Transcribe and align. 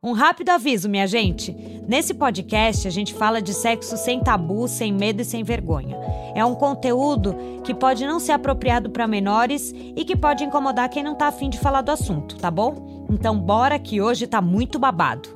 Um 0.00 0.12
rápido 0.12 0.50
aviso, 0.50 0.88
minha 0.88 1.08
gente. 1.08 1.52
Nesse 1.88 2.14
podcast, 2.14 2.86
a 2.86 2.90
gente 2.90 3.12
fala 3.14 3.42
de 3.42 3.52
sexo 3.52 3.96
sem 3.96 4.20
tabu, 4.20 4.68
sem 4.68 4.92
medo 4.92 5.22
e 5.22 5.24
sem 5.24 5.42
vergonha. 5.42 5.96
É 6.36 6.44
um 6.44 6.54
conteúdo 6.54 7.34
que 7.64 7.74
pode 7.74 8.06
não 8.06 8.20
ser 8.20 8.30
apropriado 8.30 8.90
para 8.90 9.08
menores 9.08 9.74
e 9.74 10.04
que 10.04 10.14
pode 10.14 10.44
incomodar 10.44 10.88
quem 10.88 11.02
não 11.02 11.16
tá 11.16 11.26
afim 11.26 11.50
de 11.50 11.58
falar 11.58 11.82
do 11.82 11.90
assunto, 11.90 12.36
tá 12.36 12.48
bom? 12.48 13.06
Então, 13.10 13.36
bora 13.36 13.76
que 13.76 14.00
hoje 14.00 14.28
tá 14.28 14.40
muito 14.40 14.78
babado. 14.78 15.28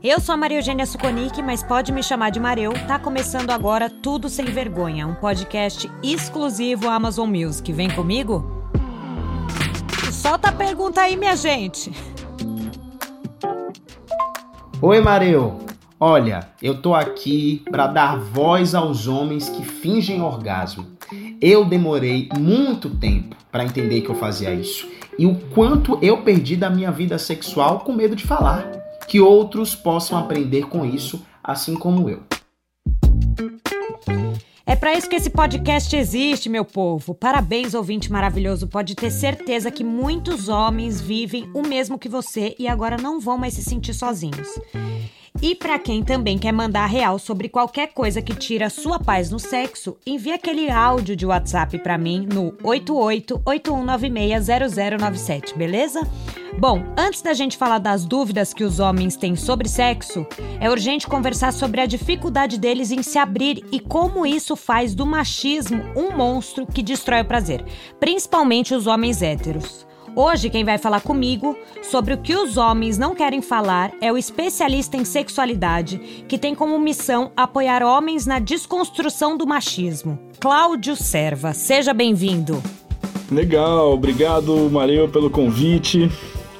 Eu 0.00 0.20
sou 0.20 0.32
a 0.32 0.36
Maria 0.36 0.58
Eugênia 0.58 0.86
Suconic, 0.86 1.42
mas 1.42 1.64
pode 1.64 1.90
me 1.90 2.04
chamar 2.04 2.30
de 2.30 2.38
Mareu. 2.38 2.72
Tá 2.86 3.00
começando 3.00 3.50
agora 3.50 3.90
Tudo 3.90 4.28
Sem 4.28 4.44
Vergonha, 4.44 5.08
um 5.08 5.16
podcast 5.16 5.90
exclusivo 6.04 6.88
Amazon 6.88 7.28
Music. 7.28 7.72
Vem 7.72 7.90
comigo? 7.90 8.57
Solta 10.28 10.50
a 10.50 10.52
pergunta 10.52 11.00
aí, 11.00 11.16
minha 11.16 11.34
gente. 11.34 11.90
Oi, 14.82 15.00
Mareu. 15.00 15.58
Olha, 15.98 16.50
eu 16.60 16.82
tô 16.82 16.94
aqui 16.94 17.62
para 17.70 17.86
dar 17.86 18.18
voz 18.18 18.74
aos 18.74 19.06
homens 19.06 19.48
que 19.48 19.64
fingem 19.64 20.20
orgasmo. 20.20 20.84
Eu 21.40 21.64
demorei 21.64 22.28
muito 22.38 22.90
tempo 22.90 23.36
para 23.50 23.64
entender 23.64 24.02
que 24.02 24.10
eu 24.10 24.14
fazia 24.16 24.52
isso 24.52 24.86
e 25.18 25.24
o 25.24 25.34
quanto 25.34 25.98
eu 26.02 26.18
perdi 26.18 26.56
da 26.56 26.68
minha 26.68 26.92
vida 26.92 27.18
sexual 27.18 27.80
com 27.80 27.94
medo 27.94 28.14
de 28.14 28.26
falar. 28.26 28.70
Que 29.08 29.20
outros 29.22 29.74
possam 29.74 30.18
aprender 30.18 30.66
com 30.66 30.84
isso, 30.84 31.24
assim 31.42 31.74
como 31.74 32.06
eu. 32.10 32.22
É 34.68 34.76
para 34.76 34.92
isso 34.92 35.08
que 35.08 35.16
esse 35.16 35.30
podcast 35.30 35.96
existe, 35.96 36.46
meu 36.46 36.62
povo. 36.62 37.14
Parabéns, 37.14 37.72
ouvinte 37.72 38.12
maravilhoso. 38.12 38.68
Pode 38.68 38.94
ter 38.94 39.10
certeza 39.10 39.70
que 39.70 39.82
muitos 39.82 40.50
homens 40.50 41.00
vivem 41.00 41.48
o 41.54 41.62
mesmo 41.62 41.98
que 41.98 42.06
você 42.06 42.54
e 42.58 42.68
agora 42.68 42.98
não 42.98 43.18
vão 43.18 43.38
mais 43.38 43.54
se 43.54 43.62
sentir 43.62 43.94
sozinhos. 43.94 44.46
E 45.40 45.54
para 45.54 45.78
quem 45.78 46.02
também 46.02 46.36
quer 46.36 46.50
mandar 46.50 46.86
real 46.86 47.16
sobre 47.16 47.48
qualquer 47.48 47.92
coisa 47.92 48.20
que 48.20 48.34
tira 48.34 48.68
sua 48.68 48.98
paz 48.98 49.30
no 49.30 49.38
sexo, 49.38 49.96
envie 50.04 50.32
aquele 50.32 50.68
áudio 50.68 51.14
de 51.14 51.24
WhatsApp 51.24 51.78
para 51.78 51.96
mim 51.96 52.26
no 52.32 52.50
8881960097, 52.64 55.56
beleza? 55.56 56.00
Bom, 56.58 56.82
antes 56.98 57.22
da 57.22 57.32
gente 57.34 57.56
falar 57.56 57.78
das 57.78 58.04
dúvidas 58.04 58.52
que 58.52 58.64
os 58.64 58.80
homens 58.80 59.14
têm 59.14 59.36
sobre 59.36 59.68
sexo, 59.68 60.26
é 60.58 60.68
urgente 60.68 61.06
conversar 61.06 61.52
sobre 61.52 61.80
a 61.80 61.86
dificuldade 61.86 62.58
deles 62.58 62.90
em 62.90 63.00
se 63.00 63.16
abrir 63.16 63.64
e 63.70 63.78
como 63.78 64.26
isso 64.26 64.56
faz 64.56 64.92
do 64.92 65.06
machismo 65.06 65.84
um 65.94 66.16
monstro 66.16 66.66
que 66.66 66.82
destrói 66.82 67.20
o 67.20 67.24
prazer, 67.24 67.64
principalmente 68.00 68.74
os 68.74 68.88
homens 68.88 69.22
héteros. 69.22 69.86
Hoje, 70.20 70.50
quem 70.50 70.64
vai 70.64 70.78
falar 70.78 71.00
comigo 71.00 71.56
sobre 71.80 72.12
o 72.12 72.18
que 72.18 72.34
os 72.34 72.56
homens 72.56 72.98
não 72.98 73.14
querem 73.14 73.40
falar 73.40 73.92
é 74.00 74.12
o 74.12 74.18
especialista 74.18 74.96
em 74.96 75.04
sexualidade, 75.04 76.24
que 76.26 76.36
tem 76.36 76.56
como 76.56 76.76
missão 76.76 77.30
apoiar 77.36 77.84
homens 77.84 78.26
na 78.26 78.40
desconstrução 78.40 79.36
do 79.36 79.46
machismo. 79.46 80.18
Cláudio 80.40 80.96
Serva, 80.96 81.52
seja 81.54 81.94
bem-vindo. 81.94 82.60
Legal, 83.30 83.92
obrigado, 83.92 84.68
Maria, 84.68 85.06
pelo 85.06 85.30
convite. 85.30 86.10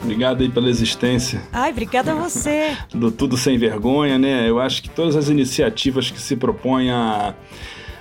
Obrigado 0.01 0.41
aí 0.41 0.49
pela 0.49 0.71
existência. 0.71 1.43
Ai, 1.53 1.73
obrigada 1.73 2.13
a 2.13 2.15
você. 2.15 2.77
Do 2.95 3.11
Tudo 3.11 3.37
Sem 3.37 3.59
Vergonha, 3.59 4.21
né? 4.21 4.49
Eu 4.49 4.61
acho 4.61 4.81
que 4.81 4.89
todas 4.89 5.17
as 5.17 5.29
iniciativas 5.29 6.13
que 6.13 6.21
se 6.21 6.37
propõem 6.37 6.93
a 6.93 7.35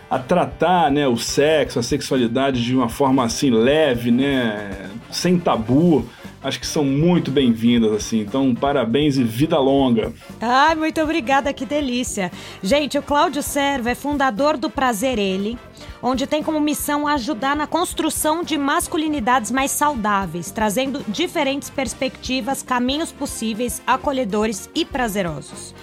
a 0.10 0.18
tratar 0.18 0.92
né, 0.92 1.08
o 1.08 1.18
sexo, 1.18 1.80
a 1.80 1.84
sexualidade 1.84 2.64
de 2.64 2.76
uma 2.76 2.90
forma 2.90 3.24
assim 3.24 3.50
leve, 3.50 4.10
né, 4.10 4.90
sem 5.12 5.38
tabu, 5.38 6.06
acho 6.42 6.60
que 6.60 6.68
são 6.68 6.84
muito 6.84 7.30
bem-vindas, 7.30 7.92
assim. 7.92 8.20
Então, 8.22 8.56
parabéns 8.56 9.18
e 9.18 9.24
vida 9.24 9.60
longa. 9.60 10.14
Ai, 10.40 10.76
muito 10.76 11.02
obrigada, 11.02 11.52
que 11.52 11.66
delícia. 11.66 12.32
Gente, 12.64 12.98
o 12.98 13.04
Cláudio 13.04 13.44
Serva 13.44 13.90
é 13.90 13.96
fundador 13.96 14.56
do 14.56 14.70
Prazer 14.70 15.20
Ele, 15.20 15.58
onde 16.02 16.26
tem 16.26 16.42
como 16.42 16.60
missão 16.60 17.06
ajudar 17.06 17.56
na 17.56 17.68
construção 17.68 18.44
de 18.44 18.58
masculinidades 18.58 19.52
mais 19.52 19.72
saudáveis, 19.72 20.52
trazendo 20.52 21.04
diferentes 21.08 21.70
perspectivas, 21.70 22.64
caminhos 22.64 23.12
possíveis, 23.12 23.82
acolhedores 23.86 24.70
e 24.74 24.86
prazerosos. 24.86 25.76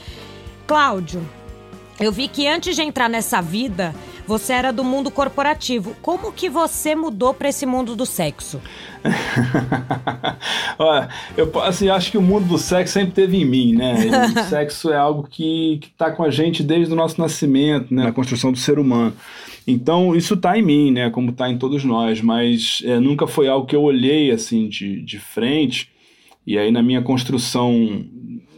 Cláudio, 0.66 1.22
eu 2.00 2.10
vi 2.10 2.26
que 2.26 2.46
antes 2.48 2.74
de 2.74 2.82
entrar 2.82 3.08
nessa 3.08 3.40
vida, 3.40 3.94
você 4.26 4.52
era 4.52 4.72
do 4.72 4.82
mundo 4.82 5.10
corporativo. 5.10 5.96
Como 6.00 6.32
que 6.32 6.48
você 6.48 6.94
mudou 6.94 7.34
para 7.34 7.48
esse 7.48 7.66
mundo 7.66 7.94
do 7.94 8.06
sexo? 8.06 8.60
Olha, 10.78 11.08
eu 11.36 11.50
assim, 11.62 11.88
acho 11.88 12.10
que 12.10 12.18
o 12.18 12.22
mundo 12.22 12.46
do 12.46 12.58
sexo 12.58 12.94
sempre 12.94 13.12
teve 13.12 13.36
em 13.36 13.44
mim, 13.44 13.74
né? 13.74 13.94
o 14.34 14.44
sexo 14.48 14.90
é 14.90 14.96
algo 14.96 15.28
que 15.28 15.80
está 15.82 16.10
com 16.10 16.24
a 16.24 16.30
gente 16.30 16.62
desde 16.62 16.92
o 16.92 16.96
nosso 16.96 17.20
nascimento, 17.20 17.92
né? 17.94 18.04
Na 18.04 18.12
construção 18.12 18.50
do 18.50 18.58
ser 18.58 18.78
humano. 18.78 19.14
Então, 19.66 20.14
isso 20.14 20.34
está 20.34 20.58
em 20.58 20.62
mim, 20.62 20.90
né? 20.90 21.10
Como 21.10 21.30
está 21.30 21.48
em 21.48 21.56
todos 21.56 21.84
nós, 21.84 22.20
mas 22.20 22.82
é, 22.84 22.98
nunca 23.00 23.26
foi 23.26 23.48
algo 23.48 23.66
que 23.66 23.74
eu 23.74 23.82
olhei 23.82 24.30
assim 24.30 24.68
de, 24.68 25.00
de 25.02 25.18
frente. 25.18 25.88
E 26.46 26.58
aí, 26.58 26.70
na 26.70 26.82
minha 26.82 27.00
construção 27.00 28.04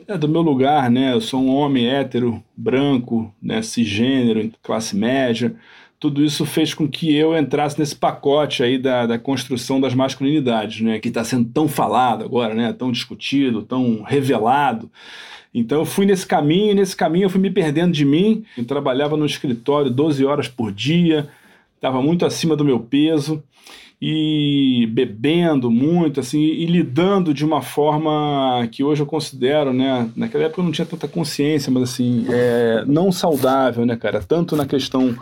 é 0.08 0.16
do 0.16 0.28
meu 0.28 0.40
lugar, 0.40 0.90
né? 0.90 1.12
Eu 1.12 1.20
sou 1.20 1.40
um 1.42 1.54
homem 1.54 1.88
hétero, 1.88 2.42
branco, 2.56 3.32
né? 3.42 3.60
cisgênero, 3.62 4.50
classe 4.62 4.96
média. 4.96 5.54
Tudo 5.98 6.24
isso 6.24 6.44
fez 6.44 6.74
com 6.74 6.86
que 6.86 7.14
eu 7.14 7.36
entrasse 7.36 7.78
nesse 7.78 7.96
pacote 7.96 8.62
aí 8.62 8.78
da, 8.78 9.06
da 9.06 9.18
construção 9.18 9.80
das 9.80 9.94
masculinidades, 9.94 10.80
né? 10.82 10.98
Que 10.98 11.08
está 11.08 11.24
sendo 11.24 11.48
tão 11.48 11.66
falado 11.66 12.24
agora, 12.24 12.54
né? 12.54 12.72
Tão 12.72 12.92
discutido, 12.92 13.62
tão 13.62 14.02
revelado. 14.02 14.90
Então 15.52 15.78
eu 15.78 15.86
fui 15.86 16.06
nesse 16.06 16.26
caminho, 16.26 16.72
e 16.72 16.74
nesse 16.74 16.94
caminho 16.94 17.24
eu 17.24 17.30
fui 17.30 17.40
me 17.40 17.50
perdendo 17.50 17.92
de 17.92 18.04
mim. 18.04 18.44
Eu 18.56 18.64
trabalhava 18.64 19.16
no 19.16 19.26
escritório 19.26 19.90
12 19.90 20.24
horas 20.24 20.48
por 20.48 20.70
dia, 20.70 21.28
estava 21.74 22.00
muito 22.02 22.26
acima 22.26 22.54
do 22.54 22.64
meu 22.64 22.78
peso 22.78 23.42
e 24.00 24.86
bebendo 24.92 25.70
muito, 25.70 26.20
assim, 26.20 26.40
e 26.40 26.66
lidando 26.66 27.32
de 27.32 27.44
uma 27.44 27.62
forma 27.62 28.68
que 28.70 28.84
hoje 28.84 29.02
eu 29.02 29.06
considero, 29.06 29.72
né? 29.72 30.10
Naquela 30.14 30.44
época 30.44 30.60
eu 30.60 30.64
não 30.64 30.72
tinha 30.72 30.86
tanta 30.86 31.08
consciência, 31.08 31.72
mas 31.72 31.84
assim, 31.84 32.26
é, 32.28 32.84
não 32.86 33.10
saudável, 33.10 33.86
né, 33.86 33.96
cara? 33.96 34.20
Tanto 34.20 34.54
na 34.54 34.66
questão 34.66 35.16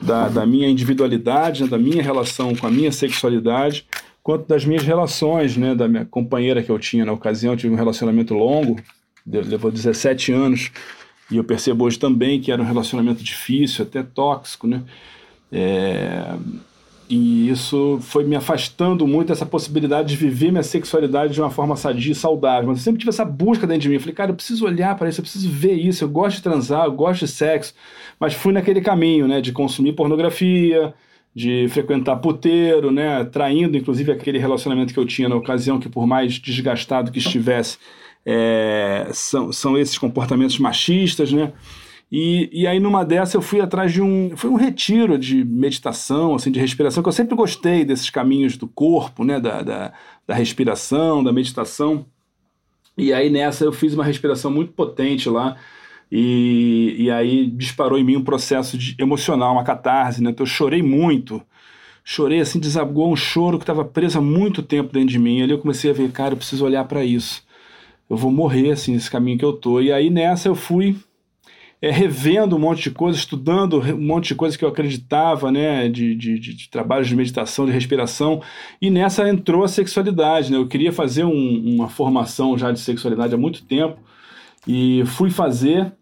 da, 0.00 0.28
da 0.28 0.46
minha 0.46 0.68
individualidade, 0.68 1.62
né, 1.62 1.68
da 1.68 1.78
minha 1.78 2.02
relação 2.02 2.54
com 2.54 2.66
a 2.66 2.70
minha 2.70 2.92
sexualidade, 2.92 3.86
quanto 4.22 4.46
das 4.46 4.66
minhas 4.66 4.82
relações, 4.82 5.56
né? 5.56 5.74
Da 5.74 5.88
minha 5.88 6.04
companheira 6.04 6.62
que 6.62 6.70
eu 6.70 6.78
tinha 6.78 7.06
na 7.06 7.12
ocasião, 7.12 7.54
eu 7.54 7.56
tive 7.56 7.72
um 7.72 7.78
relacionamento 7.78 8.34
longo, 8.34 8.76
levou 9.26 9.70
17 9.70 10.30
anos, 10.30 10.70
e 11.30 11.38
eu 11.38 11.44
percebo 11.44 11.84
hoje 11.84 11.98
também 11.98 12.38
que 12.38 12.52
era 12.52 12.60
um 12.60 12.66
relacionamento 12.66 13.22
difícil, 13.24 13.86
até 13.86 14.02
tóxico, 14.02 14.66
né? 14.66 14.82
É, 15.50 16.34
e 17.10 17.50
isso 17.50 17.98
foi 18.00 18.22
me 18.22 18.36
afastando 18.36 19.04
muito 19.04 19.28
dessa 19.28 19.44
possibilidade 19.44 20.10
de 20.10 20.16
viver 20.16 20.52
minha 20.52 20.62
sexualidade 20.62 21.34
de 21.34 21.40
uma 21.40 21.50
forma 21.50 21.74
sadia 21.74 22.12
e 22.12 22.14
saudável. 22.14 22.68
Mas 22.68 22.78
eu 22.78 22.84
sempre 22.84 23.00
tive 23.00 23.08
essa 23.08 23.24
busca 23.24 23.66
dentro 23.66 23.82
de 23.82 23.88
mim. 23.88 23.98
Falei, 23.98 24.14
cara, 24.14 24.30
eu 24.30 24.36
preciso 24.36 24.64
olhar 24.64 24.96
para 24.96 25.08
isso, 25.08 25.18
eu 25.20 25.24
preciso 25.24 25.50
ver 25.50 25.72
isso. 25.72 26.04
Eu 26.04 26.08
gosto 26.08 26.36
de 26.36 26.42
transar, 26.44 26.84
eu 26.84 26.92
gosto 26.92 27.26
de 27.26 27.32
sexo. 27.32 27.74
Mas 28.20 28.34
fui 28.34 28.52
naquele 28.52 28.80
caminho, 28.80 29.26
né, 29.26 29.40
de 29.40 29.50
consumir 29.50 29.94
pornografia, 29.94 30.94
de 31.34 31.66
frequentar 31.70 32.14
puteiro, 32.16 32.92
né, 32.92 33.24
traindo 33.24 33.76
inclusive 33.76 34.12
aquele 34.12 34.38
relacionamento 34.38 34.94
que 34.94 35.00
eu 35.00 35.04
tinha 35.04 35.28
na 35.28 35.34
ocasião, 35.34 35.80
que 35.80 35.88
por 35.88 36.06
mais 36.06 36.34
desgastado 36.34 37.10
que 37.10 37.18
estivesse, 37.18 37.76
é, 38.24 39.08
são, 39.12 39.52
são 39.52 39.76
esses 39.76 39.98
comportamentos 39.98 40.60
machistas, 40.60 41.32
né? 41.32 41.52
E, 42.10 42.50
e 42.52 42.66
aí 42.66 42.80
numa 42.80 43.04
dessa 43.04 43.36
eu 43.36 43.42
fui 43.42 43.60
atrás 43.60 43.92
de 43.92 44.02
um, 44.02 44.36
foi 44.36 44.50
um 44.50 44.56
retiro 44.56 45.16
de 45.16 45.44
meditação, 45.44 46.34
assim, 46.34 46.50
de 46.50 46.58
respiração, 46.58 47.02
que 47.02 47.08
eu 47.08 47.12
sempre 47.12 47.36
gostei 47.36 47.84
desses 47.84 48.10
caminhos 48.10 48.56
do 48.56 48.66
corpo, 48.66 49.24
né, 49.24 49.38
da, 49.38 49.62
da, 49.62 49.92
da 50.26 50.34
respiração, 50.34 51.22
da 51.22 51.32
meditação. 51.32 52.04
E 52.98 53.12
aí 53.12 53.30
nessa 53.30 53.64
eu 53.64 53.72
fiz 53.72 53.94
uma 53.94 54.04
respiração 54.04 54.50
muito 54.50 54.72
potente 54.72 55.28
lá, 55.28 55.56
e, 56.10 56.96
e 56.98 57.10
aí 57.10 57.46
disparou 57.46 57.98
em 57.98 58.04
mim 58.04 58.16
um 58.16 58.24
processo 58.24 58.76
de, 58.76 58.96
emocional, 58.98 59.52
uma 59.52 59.62
catarse, 59.62 60.22
né? 60.22 60.30
Então 60.30 60.42
eu 60.42 60.48
chorei 60.48 60.82
muito, 60.82 61.40
chorei 62.02 62.40
assim, 62.40 62.58
desabou 62.58 63.12
um 63.12 63.16
choro 63.16 63.58
que 63.58 63.62
estava 63.62 63.84
preso 63.84 64.18
há 64.18 64.20
muito 64.20 64.62
tempo 64.62 64.92
dentro 64.92 65.10
de 65.10 65.18
mim. 65.18 65.42
Ali 65.42 65.52
eu 65.52 65.58
comecei 65.58 65.90
a 65.90 65.94
ver, 65.94 66.10
cara, 66.10 66.32
eu 66.32 66.36
preciso 66.36 66.64
olhar 66.64 66.84
para 66.84 67.04
isso. 67.04 67.44
Eu 68.08 68.16
vou 68.16 68.32
morrer 68.32 68.72
assim 68.72 68.92
nesse 68.94 69.10
caminho 69.10 69.38
que 69.38 69.44
eu 69.44 69.52
tô. 69.52 69.80
E 69.80 69.92
aí 69.92 70.10
nessa 70.10 70.48
eu 70.48 70.56
fui 70.56 70.96
é, 71.82 71.90
revendo 71.90 72.56
um 72.56 72.58
monte 72.58 72.82
de 72.82 72.90
coisa, 72.90 73.18
estudando 73.18 73.80
um 73.80 74.06
monte 74.06 74.28
de 74.28 74.34
coisa 74.34 74.56
que 74.56 74.64
eu 74.64 74.68
acreditava, 74.68 75.50
né, 75.50 75.88
de, 75.88 76.14
de, 76.14 76.38
de, 76.38 76.68
trabalhos 76.68 77.08
de 77.08 77.16
meditação, 77.16 77.66
de 77.66 77.72
respiração, 77.72 78.42
e 78.80 78.90
nessa 78.90 79.28
entrou 79.28 79.64
a 79.64 79.68
sexualidade, 79.68 80.50
né, 80.50 80.58
eu 80.58 80.68
queria 80.68 80.92
fazer 80.92 81.24
um, 81.24 81.74
uma 81.74 81.88
formação 81.88 82.58
já 82.58 82.70
de 82.70 82.80
sexualidade 82.80 83.34
há 83.34 83.38
muito 83.38 83.64
tempo, 83.64 83.98
e 84.68 85.02
fui 85.06 85.30
fazer, 85.30 85.92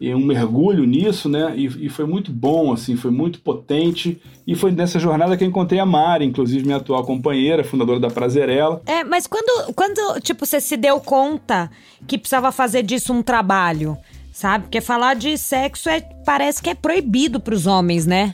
um 0.00 0.24
mergulho 0.24 0.84
nisso, 0.84 1.28
né? 1.28 1.54
E, 1.56 1.86
e, 1.86 1.88
foi 1.88 2.04
muito 2.04 2.30
bom, 2.30 2.72
assim, 2.72 2.94
foi 2.96 3.10
muito 3.10 3.40
potente. 3.40 4.20
E 4.46 4.54
foi 4.54 4.70
nessa 4.70 4.98
jornada 4.98 5.36
que 5.36 5.42
eu 5.42 5.48
encontrei 5.48 5.80
a 5.80 5.86
Mari, 5.86 6.24
inclusive 6.24 6.64
minha 6.64 6.76
atual 6.76 7.04
companheira, 7.04 7.64
fundadora 7.64 7.98
da 7.98 8.08
Prazerela. 8.08 8.80
É, 8.86 9.02
mas 9.02 9.26
quando, 9.26 9.72
quando 9.74 10.20
tipo, 10.20 10.46
você 10.46 10.60
se 10.60 10.76
deu 10.76 11.00
conta 11.00 11.70
que 12.06 12.16
precisava 12.16 12.52
fazer 12.52 12.82
disso 12.84 13.12
um 13.12 13.22
trabalho, 13.22 13.96
sabe? 14.38 14.64
Porque 14.64 14.80
falar 14.80 15.14
de 15.14 15.36
sexo 15.36 15.88
é, 15.88 16.00
parece 16.24 16.62
que 16.62 16.70
é 16.70 16.74
proibido 16.74 17.40
para 17.40 17.54
os 17.54 17.66
homens, 17.66 18.06
né? 18.06 18.32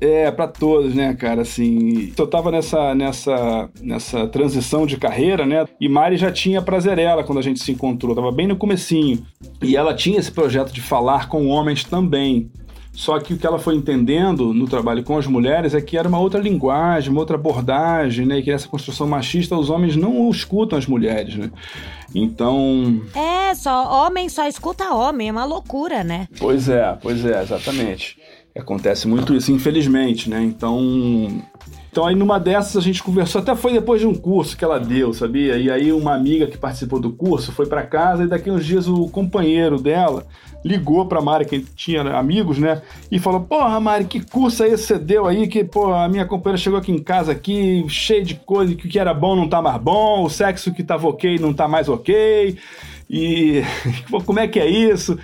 É, 0.00 0.28
para 0.30 0.48
todos, 0.48 0.94
né, 0.94 1.14
cara, 1.14 1.42
assim, 1.42 2.12
eu 2.18 2.26
tava 2.26 2.50
nessa, 2.50 2.94
nessa, 2.94 3.70
nessa 3.80 4.26
transição 4.26 4.84
de 4.84 4.96
carreira, 4.96 5.46
né, 5.46 5.64
e 5.80 5.88
Mari 5.88 6.16
já 6.16 6.32
tinha 6.32 6.60
Prazerela 6.60 7.22
quando 7.22 7.38
a 7.38 7.42
gente 7.42 7.62
se 7.62 7.70
encontrou, 7.72 8.14
tava 8.14 8.32
bem 8.32 8.46
no 8.46 8.56
comecinho, 8.56 9.24
e 9.62 9.76
ela 9.76 9.94
tinha 9.94 10.18
esse 10.18 10.30
projeto 10.30 10.72
de 10.72 10.82
falar 10.82 11.28
com 11.28 11.46
homens 11.46 11.84
também, 11.84 12.50
só 12.94 13.18
que 13.18 13.34
o 13.34 13.38
que 13.38 13.46
ela 13.46 13.58
foi 13.58 13.74
entendendo 13.74 14.54
no 14.54 14.66
trabalho 14.66 15.02
com 15.02 15.18
as 15.18 15.26
mulheres 15.26 15.74
é 15.74 15.80
que 15.80 15.98
era 15.98 16.08
uma 16.08 16.18
outra 16.18 16.40
linguagem, 16.40 17.10
uma 17.10 17.20
outra 17.20 17.34
abordagem, 17.34 18.24
né? 18.24 18.38
E 18.38 18.42
que 18.42 18.52
nessa 18.52 18.68
construção 18.68 19.06
machista 19.06 19.56
os 19.56 19.68
homens 19.68 19.96
não 19.96 20.30
escutam 20.30 20.78
as 20.78 20.86
mulheres, 20.86 21.34
né? 21.34 21.50
Então. 22.14 23.02
É, 23.14 23.52
só 23.56 24.06
homem 24.06 24.28
só 24.28 24.46
escuta 24.46 24.94
homem, 24.94 25.28
é 25.28 25.32
uma 25.32 25.44
loucura, 25.44 26.04
né? 26.04 26.28
Pois 26.38 26.68
é, 26.68 26.96
pois 27.02 27.24
é, 27.24 27.42
exatamente. 27.42 28.16
Acontece 28.56 29.08
muito 29.08 29.34
isso, 29.34 29.50
infelizmente, 29.50 30.30
né? 30.30 30.42
Então. 30.42 31.42
Então 31.90 32.06
aí 32.06 32.16
numa 32.16 32.40
dessas 32.40 32.76
a 32.76 32.80
gente 32.80 33.02
conversou, 33.02 33.40
até 33.40 33.54
foi 33.54 33.72
depois 33.72 34.00
de 34.00 34.06
um 34.06 34.14
curso 34.14 34.56
que 34.56 34.64
ela 34.64 34.80
deu, 34.80 35.14
sabia? 35.14 35.56
E 35.56 35.70
aí 35.70 35.92
uma 35.92 36.12
amiga 36.12 36.48
que 36.48 36.58
participou 36.58 36.98
do 36.98 37.12
curso 37.12 37.52
foi 37.52 37.66
para 37.66 37.84
casa 37.84 38.24
e 38.24 38.26
daqui 38.26 38.50
uns 38.50 38.66
dias 38.66 38.88
o 38.88 39.08
companheiro 39.08 39.80
dela 39.80 40.26
ligou 40.64 41.06
pra 41.06 41.20
Mari, 41.20 41.44
que 41.44 41.60
tinha 41.60 42.00
amigos, 42.16 42.58
né? 42.58 42.80
E 43.10 43.18
falou: 43.18 43.40
Porra, 43.40 43.78
Mari, 43.78 44.06
que 44.06 44.20
curso 44.20 44.64
aí 44.64 44.70
você 44.70 44.98
deu 44.98 45.26
aí? 45.26 45.46
Que, 45.46 45.62
pô, 45.62 45.92
a 45.92 46.08
minha 46.08 46.24
companheira 46.24 46.58
chegou 46.58 46.78
aqui 46.78 46.90
em 46.90 46.98
casa 46.98 47.32
aqui, 47.32 47.84
cheio 47.88 48.24
de 48.24 48.34
coisa, 48.34 48.74
que 48.74 48.86
o 48.86 48.90
que 48.90 48.98
era 48.98 49.12
bom 49.12 49.36
não 49.36 49.48
tá 49.48 49.60
mais 49.60 49.80
bom, 49.80 50.24
o 50.24 50.30
sexo 50.30 50.72
que 50.72 50.82
tava 50.82 51.06
ok 51.06 51.38
não 51.38 51.52
tá 51.52 51.68
mais 51.68 51.88
ok. 51.88 52.56
E 53.10 53.62
como 54.24 54.40
é 54.40 54.48
que 54.48 54.58
é 54.58 54.66
isso? 54.66 55.18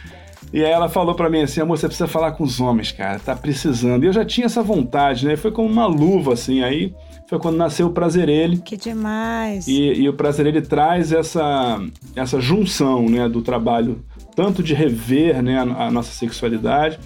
E 0.52 0.64
aí 0.64 0.70
ela 0.70 0.88
falou 0.88 1.14
para 1.14 1.30
mim 1.30 1.42
assim, 1.42 1.60
amor, 1.60 1.78
você 1.78 1.86
precisa 1.86 2.08
falar 2.08 2.32
com 2.32 2.42
os 2.42 2.60
homens, 2.60 2.90
cara, 2.90 3.20
tá 3.20 3.36
precisando. 3.36 4.02
E 4.02 4.06
eu 4.06 4.12
já 4.12 4.24
tinha 4.24 4.46
essa 4.46 4.62
vontade, 4.62 5.26
né? 5.26 5.36
Foi 5.36 5.52
como 5.52 5.68
uma 5.68 5.86
luva, 5.86 6.32
assim, 6.32 6.62
aí 6.62 6.92
foi 7.28 7.38
quando 7.38 7.56
nasceu 7.56 7.86
o 7.86 7.92
Prazer 7.92 8.28
Ele. 8.28 8.58
Que 8.58 8.76
demais! 8.76 9.68
E, 9.68 9.92
e 9.92 10.08
o 10.08 10.12
Prazer 10.12 10.46
Ele 10.46 10.60
traz 10.60 11.12
essa, 11.12 11.80
essa 12.16 12.40
junção, 12.40 13.08
né, 13.08 13.28
do 13.28 13.40
trabalho, 13.40 14.04
tanto 14.34 14.62
de 14.62 14.74
rever, 14.74 15.40
né, 15.40 15.58
a, 15.58 15.86
a 15.86 15.90
nossa 15.92 16.10
sexualidade, 16.10 16.98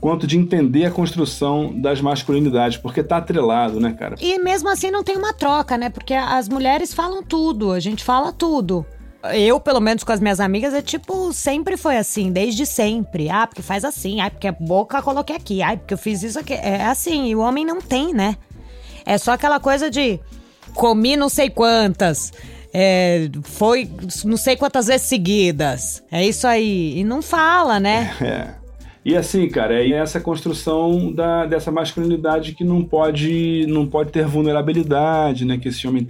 quanto 0.00 0.26
de 0.26 0.38
entender 0.38 0.86
a 0.86 0.90
construção 0.90 1.78
das 1.78 2.00
masculinidades, 2.00 2.78
porque 2.78 3.02
tá 3.02 3.18
atrelado, 3.18 3.78
né, 3.78 3.92
cara? 3.92 4.16
E 4.18 4.38
mesmo 4.38 4.70
assim 4.70 4.90
não 4.90 5.04
tem 5.04 5.16
uma 5.18 5.34
troca, 5.34 5.76
né? 5.76 5.90
Porque 5.90 6.14
as 6.14 6.48
mulheres 6.48 6.94
falam 6.94 7.22
tudo, 7.22 7.72
a 7.72 7.80
gente 7.80 8.02
fala 8.02 8.32
tudo 8.32 8.86
eu, 9.32 9.58
pelo 9.58 9.80
menos 9.80 10.04
com 10.04 10.12
as 10.12 10.20
minhas 10.20 10.40
amigas, 10.40 10.74
é 10.74 10.82
tipo, 10.82 11.32
sempre 11.32 11.76
foi 11.76 11.96
assim, 11.96 12.30
desde 12.30 12.66
sempre. 12.66 13.30
Ah, 13.30 13.46
porque 13.46 13.62
faz 13.62 13.84
assim, 13.84 14.20
ah, 14.20 14.30
porque 14.30 14.48
a 14.48 14.52
boca 14.52 15.00
coloquei 15.00 15.36
aqui, 15.36 15.62
ah, 15.62 15.76
porque 15.76 15.94
eu 15.94 15.98
fiz 15.98 16.22
isso 16.22 16.38
aqui. 16.38 16.52
É 16.52 16.84
assim, 16.84 17.28
e 17.28 17.36
o 17.36 17.40
homem 17.40 17.64
não 17.64 17.80
tem, 17.80 18.12
né? 18.12 18.36
É 19.06 19.16
só 19.18 19.32
aquela 19.32 19.60
coisa 19.60 19.90
de 19.90 20.20
comi 20.74 21.16
não 21.16 21.28
sei 21.28 21.48
quantas. 21.48 22.32
É, 22.72 23.28
foi 23.44 23.88
não 24.24 24.36
sei 24.36 24.56
quantas 24.56 24.88
vezes 24.88 25.06
seguidas. 25.06 26.02
É 26.10 26.26
isso 26.26 26.46
aí. 26.46 26.98
E 26.98 27.04
não 27.04 27.22
fala, 27.22 27.78
né? 27.78 28.14
É. 28.20 28.64
E 29.04 29.14
assim, 29.14 29.46
cara, 29.48 29.74
é 29.74 29.90
essa 29.90 30.18
construção 30.18 31.12
da, 31.12 31.44
dessa 31.44 31.70
masculinidade 31.70 32.54
que 32.54 32.64
não 32.64 32.82
pode, 32.82 33.66
não 33.68 33.86
pode 33.86 34.10
ter 34.10 34.26
vulnerabilidade, 34.26 35.44
né? 35.44 35.58
Que 35.58 35.68
esse 35.68 35.86
homem 35.86 36.08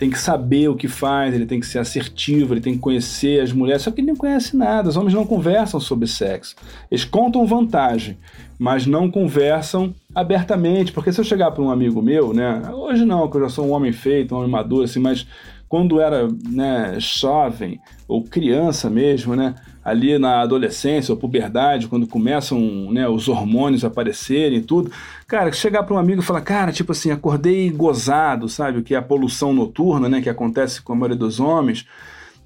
tem 0.00 0.08
que 0.08 0.18
saber 0.18 0.66
o 0.66 0.74
que 0.74 0.88
faz, 0.88 1.34
ele 1.34 1.44
tem 1.44 1.60
que 1.60 1.66
ser 1.66 1.78
assertivo, 1.78 2.54
ele 2.54 2.62
tem 2.62 2.72
que 2.72 2.78
conhecer 2.80 3.38
as 3.42 3.52
mulheres, 3.52 3.82
só 3.82 3.90
que 3.90 4.00
ele 4.00 4.08
não 4.08 4.16
conhece 4.16 4.56
nada. 4.56 4.88
Os 4.88 4.96
homens 4.96 5.12
não 5.12 5.26
conversam 5.26 5.78
sobre 5.78 6.06
sexo. 6.06 6.56
Eles 6.90 7.04
contam 7.04 7.44
vantagem, 7.44 8.16
mas 8.58 8.86
não 8.86 9.10
conversam 9.10 9.94
abertamente, 10.14 10.90
porque 10.90 11.12
se 11.12 11.20
eu 11.20 11.24
chegar 11.24 11.50
para 11.50 11.62
um 11.62 11.70
amigo 11.70 12.00
meu, 12.00 12.32
né, 12.32 12.62
hoje 12.72 13.04
não, 13.04 13.28
que 13.28 13.36
eu 13.36 13.42
já 13.42 13.50
sou 13.50 13.66
um 13.66 13.72
homem 13.72 13.92
feito, 13.92 14.34
um 14.34 14.38
homem 14.38 14.50
maduro 14.50 14.84
assim, 14.84 15.00
mas 15.00 15.26
quando 15.68 16.00
era, 16.00 16.26
né, 16.48 16.94
jovem 16.98 17.78
ou 18.08 18.24
criança 18.24 18.88
mesmo, 18.88 19.36
né, 19.36 19.54
ali 19.84 20.18
na 20.18 20.40
adolescência 20.40 21.12
ou 21.12 21.18
puberdade, 21.18 21.88
quando 21.88 22.06
começam 22.06 22.60
né, 22.90 23.08
os 23.08 23.28
hormônios 23.28 23.84
a 23.84 23.88
aparecerem 23.88 24.58
e 24.58 24.62
tudo. 24.62 24.90
Cara, 25.26 25.50
chegar 25.52 25.82
para 25.82 25.94
um 25.94 25.98
amigo 25.98 26.20
e 26.20 26.24
falar, 26.24 26.42
cara, 26.42 26.72
tipo 26.72 26.92
assim, 26.92 27.10
acordei 27.10 27.70
gozado, 27.70 28.48
sabe? 28.48 28.78
O 28.78 28.82
que 28.82 28.94
é 28.94 28.98
a 28.98 29.02
poluição 29.02 29.52
noturna, 29.52 30.08
né? 30.08 30.20
Que 30.20 30.28
acontece 30.28 30.82
com 30.82 30.92
a 30.92 30.96
maioria 30.96 31.16
dos 31.16 31.40
homens. 31.40 31.86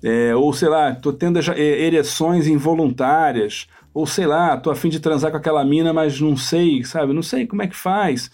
É, 0.02 0.34
ou 0.34 0.52
sei 0.52 0.68
lá, 0.68 0.94
tô 0.94 1.12
tendo 1.12 1.38
ereções 1.56 2.46
involuntárias. 2.46 3.66
Ou 3.92 4.06
sei 4.06 4.26
lá, 4.26 4.56
tô 4.56 4.70
afim 4.70 4.88
de 4.88 5.00
transar 5.00 5.30
com 5.30 5.36
aquela 5.36 5.64
mina, 5.64 5.92
mas 5.92 6.20
não 6.20 6.36
sei, 6.36 6.84
sabe? 6.84 7.12
Não 7.12 7.22
sei 7.22 7.46
como 7.46 7.62
é 7.62 7.66
que 7.66 7.76
faz. 7.76 8.30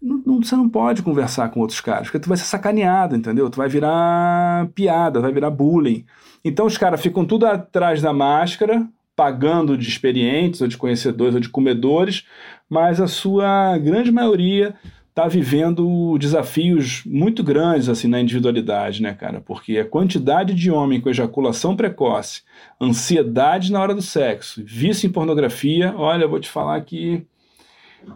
Não, 0.00 0.20
não, 0.26 0.42
você 0.42 0.56
não 0.56 0.68
pode 0.68 1.02
conversar 1.02 1.48
com 1.50 1.60
outros 1.60 1.80
caras, 1.80 2.04
porque 2.04 2.18
tu 2.18 2.28
vai 2.28 2.36
ser 2.36 2.44
sacaneado, 2.44 3.14
entendeu? 3.14 3.48
Tu 3.48 3.56
vai 3.56 3.68
virar 3.68 4.66
piada, 4.74 5.20
vai 5.20 5.32
virar 5.32 5.50
bullying. 5.50 6.04
Então 6.44 6.66
os 6.66 6.76
caras 6.76 7.00
ficam 7.00 7.24
tudo 7.24 7.46
atrás 7.46 8.02
da 8.02 8.12
máscara, 8.12 8.86
pagando 9.14 9.76
de 9.76 9.88
experientes, 9.88 10.60
ou 10.60 10.68
de 10.68 10.76
conhecedores, 10.76 11.34
ou 11.34 11.40
de 11.40 11.48
comedores, 11.48 12.24
mas 12.68 13.00
a 13.00 13.06
sua 13.06 13.76
grande 13.78 14.10
maioria 14.10 14.74
está 15.12 15.28
vivendo 15.28 16.16
desafios 16.18 17.02
muito 17.04 17.44
grandes 17.44 17.90
assim 17.90 18.08
na 18.08 18.18
individualidade, 18.18 19.02
né, 19.02 19.12
cara? 19.12 19.42
Porque 19.42 19.78
a 19.78 19.84
quantidade 19.84 20.54
de 20.54 20.70
homem 20.70 21.00
com 21.00 21.10
ejaculação 21.10 21.76
precoce, 21.76 22.42
ansiedade 22.80 23.70
na 23.70 23.80
hora 23.80 23.94
do 23.94 24.00
sexo, 24.00 24.62
vício 24.64 25.06
em 25.06 25.12
pornografia, 25.12 25.94
olha, 25.96 26.24
eu 26.24 26.30
vou 26.30 26.40
te 26.40 26.48
falar 26.48 26.80
que 26.80 27.26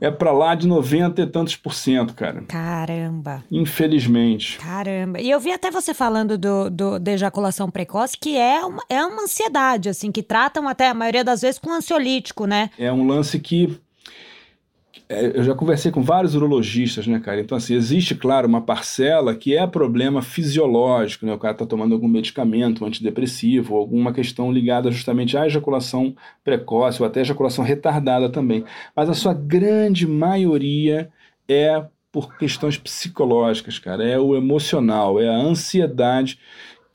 é 0.00 0.10
para 0.10 0.32
lá 0.32 0.54
de 0.54 0.66
90 0.66 1.22
e 1.22 1.26
tantos 1.26 1.56
por 1.56 1.74
cento, 1.74 2.14
cara. 2.14 2.42
Caramba. 2.42 3.44
Infelizmente. 3.50 4.58
Caramba. 4.58 5.20
E 5.20 5.30
eu 5.30 5.40
vi 5.40 5.52
até 5.52 5.70
você 5.70 5.94
falando 5.94 6.36
do, 6.38 6.70
do, 6.70 6.98
da 6.98 7.12
ejaculação 7.12 7.70
precoce, 7.70 8.16
que 8.16 8.36
é 8.36 8.64
uma, 8.64 8.82
é 8.88 9.04
uma 9.04 9.22
ansiedade, 9.22 9.88
assim, 9.88 10.12
que 10.12 10.22
tratam 10.22 10.68
até 10.68 10.88
a 10.88 10.94
maioria 10.94 11.24
das 11.24 11.42
vezes 11.42 11.58
com 11.58 11.72
ansiolítico, 11.72 12.46
né? 12.46 12.70
É 12.78 12.92
um 12.92 13.06
lance 13.06 13.38
que 13.38 13.78
eu 15.08 15.44
já 15.44 15.54
conversei 15.54 15.92
com 15.92 16.02
vários 16.02 16.34
urologistas, 16.34 17.06
né, 17.06 17.20
cara? 17.20 17.40
Então, 17.40 17.56
assim, 17.56 17.74
existe, 17.74 18.14
claro, 18.14 18.48
uma 18.48 18.60
parcela 18.60 19.36
que 19.36 19.56
é 19.56 19.64
problema 19.66 20.20
fisiológico, 20.20 21.24
né? 21.24 21.32
O 21.32 21.38
cara 21.38 21.54
tá 21.54 21.64
tomando 21.64 21.94
algum 21.94 22.08
medicamento, 22.08 22.82
um 22.82 22.88
antidepressivo, 22.88 23.76
alguma 23.76 24.12
questão 24.12 24.50
ligada 24.50 24.90
justamente 24.90 25.36
à 25.36 25.46
ejaculação 25.46 26.14
precoce, 26.42 27.00
ou 27.00 27.06
até 27.06 27.20
ejaculação 27.20 27.64
retardada 27.64 28.28
também. 28.28 28.64
Mas 28.96 29.08
a 29.08 29.14
sua 29.14 29.32
grande 29.32 30.06
maioria 30.06 31.08
é 31.48 31.84
por 32.10 32.36
questões 32.36 32.76
psicológicas, 32.76 33.78
cara. 33.78 34.02
É 34.02 34.18
o 34.18 34.34
emocional, 34.34 35.20
é 35.20 35.28
a 35.28 35.36
ansiedade 35.36 36.38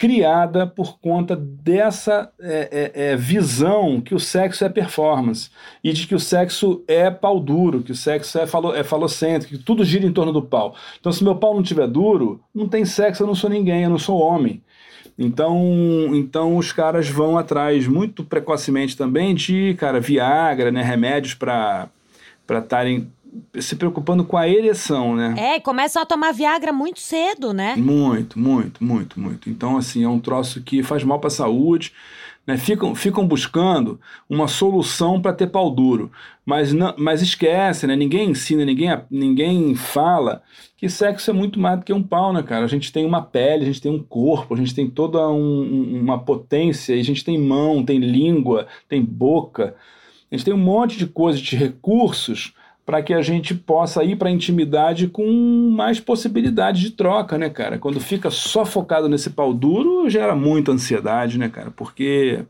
criada 0.02 0.66
por 0.66 0.98
conta 1.00 1.36
dessa 1.36 2.32
é, 2.40 2.92
é, 2.96 3.12
é, 3.12 3.16
visão 3.16 4.02
que 4.02 4.16
o 4.16 4.20
sexo 4.20 4.66
é 4.66 4.70
performance 4.70 5.52
e 5.84 5.94
de 5.94 6.08
que 6.08 6.16
o 6.16 6.20
sexo 6.20 6.84
é 6.88 7.12
pau 7.12 7.40
duro, 7.40 7.84
que 7.84 7.92
o 7.92 7.96
sexo 7.96 8.40
é, 8.40 8.48
falo, 8.48 8.74
é 8.74 8.84
falocêntrico, 8.84 9.56
que 9.56 9.64
tudo 9.64 9.86
gira 9.86 10.04
em 10.04 10.12
torno 10.12 10.34
do 10.34 10.42
pau. 10.42 10.74
Então, 11.00 11.12
se 11.12 11.24
meu 11.24 11.36
pau 11.36 11.54
não 11.54 11.62
tiver 11.62 11.88
duro, 11.88 12.42
não 12.52 12.68
tem 12.68 12.84
sexo, 12.84 13.22
eu 13.22 13.28
não 13.28 13.36
sou 13.36 13.48
ninguém, 13.48 13.84
eu 13.84 13.92
não 13.92 14.00
sou 14.00 14.20
homem. 14.20 14.64
Então, 15.20 15.56
então 16.16 16.58
os 16.58 16.72
caras 16.72 17.08
vão 17.08 17.38
atrás 17.38 17.86
muito 17.86 18.24
precocemente 18.24 18.98
também 18.98 19.36
de, 19.36 19.76
cara, 19.76 20.00
Viagra, 20.00 20.72
né, 20.72 20.82
remédios 20.82 21.36
para 21.36 21.92
estarem 22.50 23.08
se 23.60 23.76
preocupando 23.76 24.24
com 24.24 24.38
a 24.38 24.48
ereção, 24.48 25.16
né? 25.16 25.36
É, 25.38 25.60
começam 25.60 26.02
a 26.02 26.06
tomar 26.06 26.32
Viagra 26.34 26.74
muito 26.74 27.00
cedo, 27.00 27.54
né? 27.54 27.76
Muito, 27.76 28.38
muito, 28.38 28.84
muito, 28.84 29.20
muito. 29.20 29.50
Então, 29.50 29.78
assim, 29.78 30.04
é 30.04 30.10
um 30.10 30.20
troço 30.20 30.62
que 30.62 30.84
faz 30.84 31.04
mal 31.04 31.20
para 31.20 31.28
a 31.28 31.32
saúde. 31.32 31.94
Né? 32.46 32.58
Ficam, 32.58 32.96
ficam 32.96 33.28
buscando 33.28 34.00
uma 34.28 34.48
solução 34.48 35.22
para 35.22 35.34
ter 35.34 35.48
pau 35.48 35.70
duro. 35.70 36.12
Mas, 36.46 36.74
não, 36.74 36.94
mas 36.98 37.22
esquece, 37.22 37.86
né? 37.86 37.96
Ninguém 37.96 38.32
ensina, 38.32 38.66
ninguém, 38.66 38.90
ninguém 39.10 39.76
fala 39.76 40.42
que 40.76 40.90
sexo 40.90 41.30
é 41.30 41.34
muito 41.34 41.60
mais 41.60 41.80
do 41.80 41.86
que 41.86 41.94
um 41.94 42.02
pau, 42.02 42.34
né, 42.34 42.42
cara? 42.42 42.66
A 42.66 42.68
gente 42.68 42.92
tem 42.92 43.06
uma 43.06 43.22
pele, 43.22 43.64
a 43.64 43.68
gente 43.68 43.82
tem 43.82 43.92
um 43.92 44.02
corpo, 44.02 44.56
a 44.56 44.58
gente 44.58 44.74
tem 44.74 44.90
toda 44.90 45.30
um, 45.30 46.00
uma 46.02 46.18
potência, 46.18 47.00
a 47.00 47.04
gente 47.04 47.24
tem 47.24 47.38
mão, 47.38 47.86
tem 47.86 48.00
língua, 48.00 48.68
tem 48.90 49.04
boca. 49.04 49.76
A 50.32 50.36
gente 50.36 50.46
tem 50.46 50.54
um 50.54 50.58
monte 50.58 50.98
de 50.98 51.06
coisas, 51.06 51.40
de 51.40 51.56
recursos 51.56 52.56
para 52.92 53.02
que 53.02 53.14
a 53.14 53.22
gente 53.22 53.56
possa 53.56 54.04
ir 54.04 54.18
para 54.18 54.28
a 54.28 54.32
intimidade 54.34 55.08
com 55.08 55.26
mais 55.74 55.98
possibilidade 55.98 56.82
de 56.82 56.92
troca, 56.92 57.38
né, 57.38 57.50
cara? 57.50 57.80
Quando 57.80 58.02
fica 58.02 58.30
só 58.30 58.66
focado 58.66 59.08
nesse 59.08 59.30
pau 59.30 59.54
duro, 59.54 60.10
gera 60.10 60.36
muita 60.36 60.74
ansiedade, 60.74 61.40
né, 61.40 61.48
cara? 61.48 61.72
Porque 61.72 62.44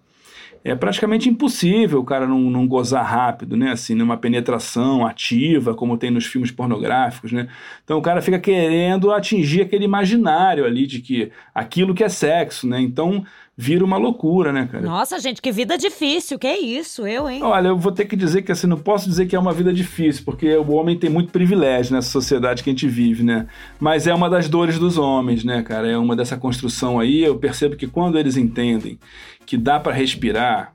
é 0.63 0.73
praticamente 0.73 1.29
impossível 1.29 1.99
o 1.99 2.03
cara 2.03 2.25
não, 2.25 2.39
não 2.39 2.67
gozar 2.67 3.05
rápido, 3.05 3.55
né? 3.55 3.71
Assim, 3.71 3.93
numa 3.93 4.17
penetração 4.17 5.05
ativa, 5.05 5.75
como 5.75 5.95
tem 5.95 6.09
nos 6.09 6.25
filmes 6.25 6.49
pornográficos, 6.49 7.31
né? 7.31 7.47
Então 7.83 7.99
o 7.99 8.01
cara 8.01 8.19
fica 8.19 8.39
querendo 8.39 9.11
atingir 9.11 9.61
aquele 9.61 9.85
imaginário 9.85 10.65
ali 10.65 10.87
de 10.87 11.01
que 11.01 11.31
aquilo 11.53 11.93
que 11.93 12.03
é 12.03 12.09
sexo, 12.09 12.67
né? 12.67 12.81
Então 12.81 13.23
vira 13.61 13.85
uma 13.85 13.97
loucura, 13.97 14.51
né, 14.51 14.67
cara? 14.71 14.83
Nossa, 14.83 15.19
gente, 15.19 15.39
que 15.39 15.51
vida 15.51 15.77
difícil, 15.77 16.39
que 16.39 16.51
isso, 16.51 17.05
eu, 17.05 17.29
hein? 17.29 17.43
Olha, 17.43 17.67
eu 17.67 17.77
vou 17.77 17.91
ter 17.91 18.05
que 18.05 18.15
dizer 18.15 18.41
que 18.41 18.51
assim, 18.51 18.65
não 18.65 18.79
posso 18.79 19.07
dizer 19.07 19.27
que 19.27 19.35
é 19.35 19.39
uma 19.39 19.53
vida 19.53 19.71
difícil, 19.71 20.23
porque 20.25 20.57
o 20.57 20.71
homem 20.71 20.97
tem 20.97 21.11
muito 21.11 21.31
privilégio 21.31 21.93
nessa 21.93 22.09
sociedade 22.09 22.63
que 22.63 22.71
a 22.71 22.73
gente 22.73 22.87
vive, 22.87 23.21
né? 23.23 23.45
Mas 23.79 24.07
é 24.07 24.15
uma 24.15 24.27
das 24.31 24.49
dores 24.49 24.79
dos 24.79 24.97
homens, 24.97 25.43
né, 25.43 25.61
cara? 25.61 25.87
É 25.87 25.95
uma 25.95 26.15
dessa 26.15 26.35
construção 26.35 26.99
aí, 26.99 27.23
eu 27.23 27.37
percebo 27.37 27.75
que 27.75 27.85
quando 27.85 28.17
eles 28.17 28.35
entendem 28.35 28.97
que 29.45 29.57
dá 29.57 29.79
para 29.79 29.93
respirar, 29.93 30.73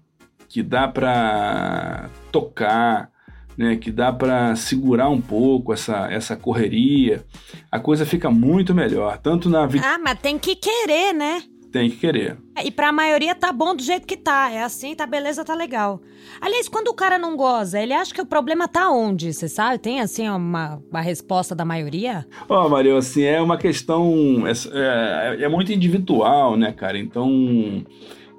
que 0.49 0.63
dá 0.63 0.87
para 0.87 2.09
tocar, 2.31 3.11
né, 3.59 3.75
que 3.75 3.91
dá 3.91 4.13
para 4.13 4.55
segurar 4.55 5.09
um 5.09 5.21
pouco 5.21 5.73
essa, 5.73 6.07
essa 6.09 6.37
correria, 6.37 7.25
a 7.69 7.81
coisa 7.81 8.07
fica 8.07 8.31
muito 8.31 8.73
melhor, 8.73 9.19
tanto 9.19 9.49
na 9.49 9.67
vida. 9.67 9.85
Ah, 9.85 9.99
mas 9.99 10.21
tem 10.21 10.39
que 10.39 10.55
querer, 10.55 11.13
né? 11.13 11.43
Tem 11.71 11.91
que 11.91 11.97
querer. 11.97 12.39
E 12.65 12.71
pra 12.71 12.93
maioria 12.93 13.35
tá 13.35 13.53
bom 13.53 13.75
do 13.75 13.83
jeito 13.83 14.07
que 14.07 14.17
tá. 14.17 14.51
É 14.51 14.63
assim, 14.63 14.95
tá 14.95 15.07
beleza, 15.07 15.45
tá 15.45 15.55
legal. 15.55 16.01
Aliás, 16.41 16.69
quando 16.69 16.89
o 16.89 16.95
cara 16.95 17.19
não 17.19 17.37
goza, 17.37 17.81
ele 17.81 17.93
acha 17.93 18.15
que 18.15 18.21
o 18.21 18.27
problema 18.27 18.67
tá 18.69 18.91
onde? 18.91 19.33
Você 19.33 19.49
sabe? 19.49 19.79
Tem, 19.79 20.01
assim, 20.01 20.29
uma, 20.29 20.83
uma 20.91 21.01
resposta 21.01 21.55
da 21.55 21.65
maioria? 21.65 22.27
Ó, 22.49 22.67
oh, 22.67 22.69
Mario, 22.69 22.97
assim, 22.97 23.23
é 23.23 23.41
uma 23.41 23.59
questão. 23.59 24.45
É, 24.47 25.41
é, 25.41 25.45
é 25.45 25.49
muito 25.49 25.73
individual, 25.73 26.57
né, 26.57 26.73
cara? 26.73 26.99
Então. 26.99 27.85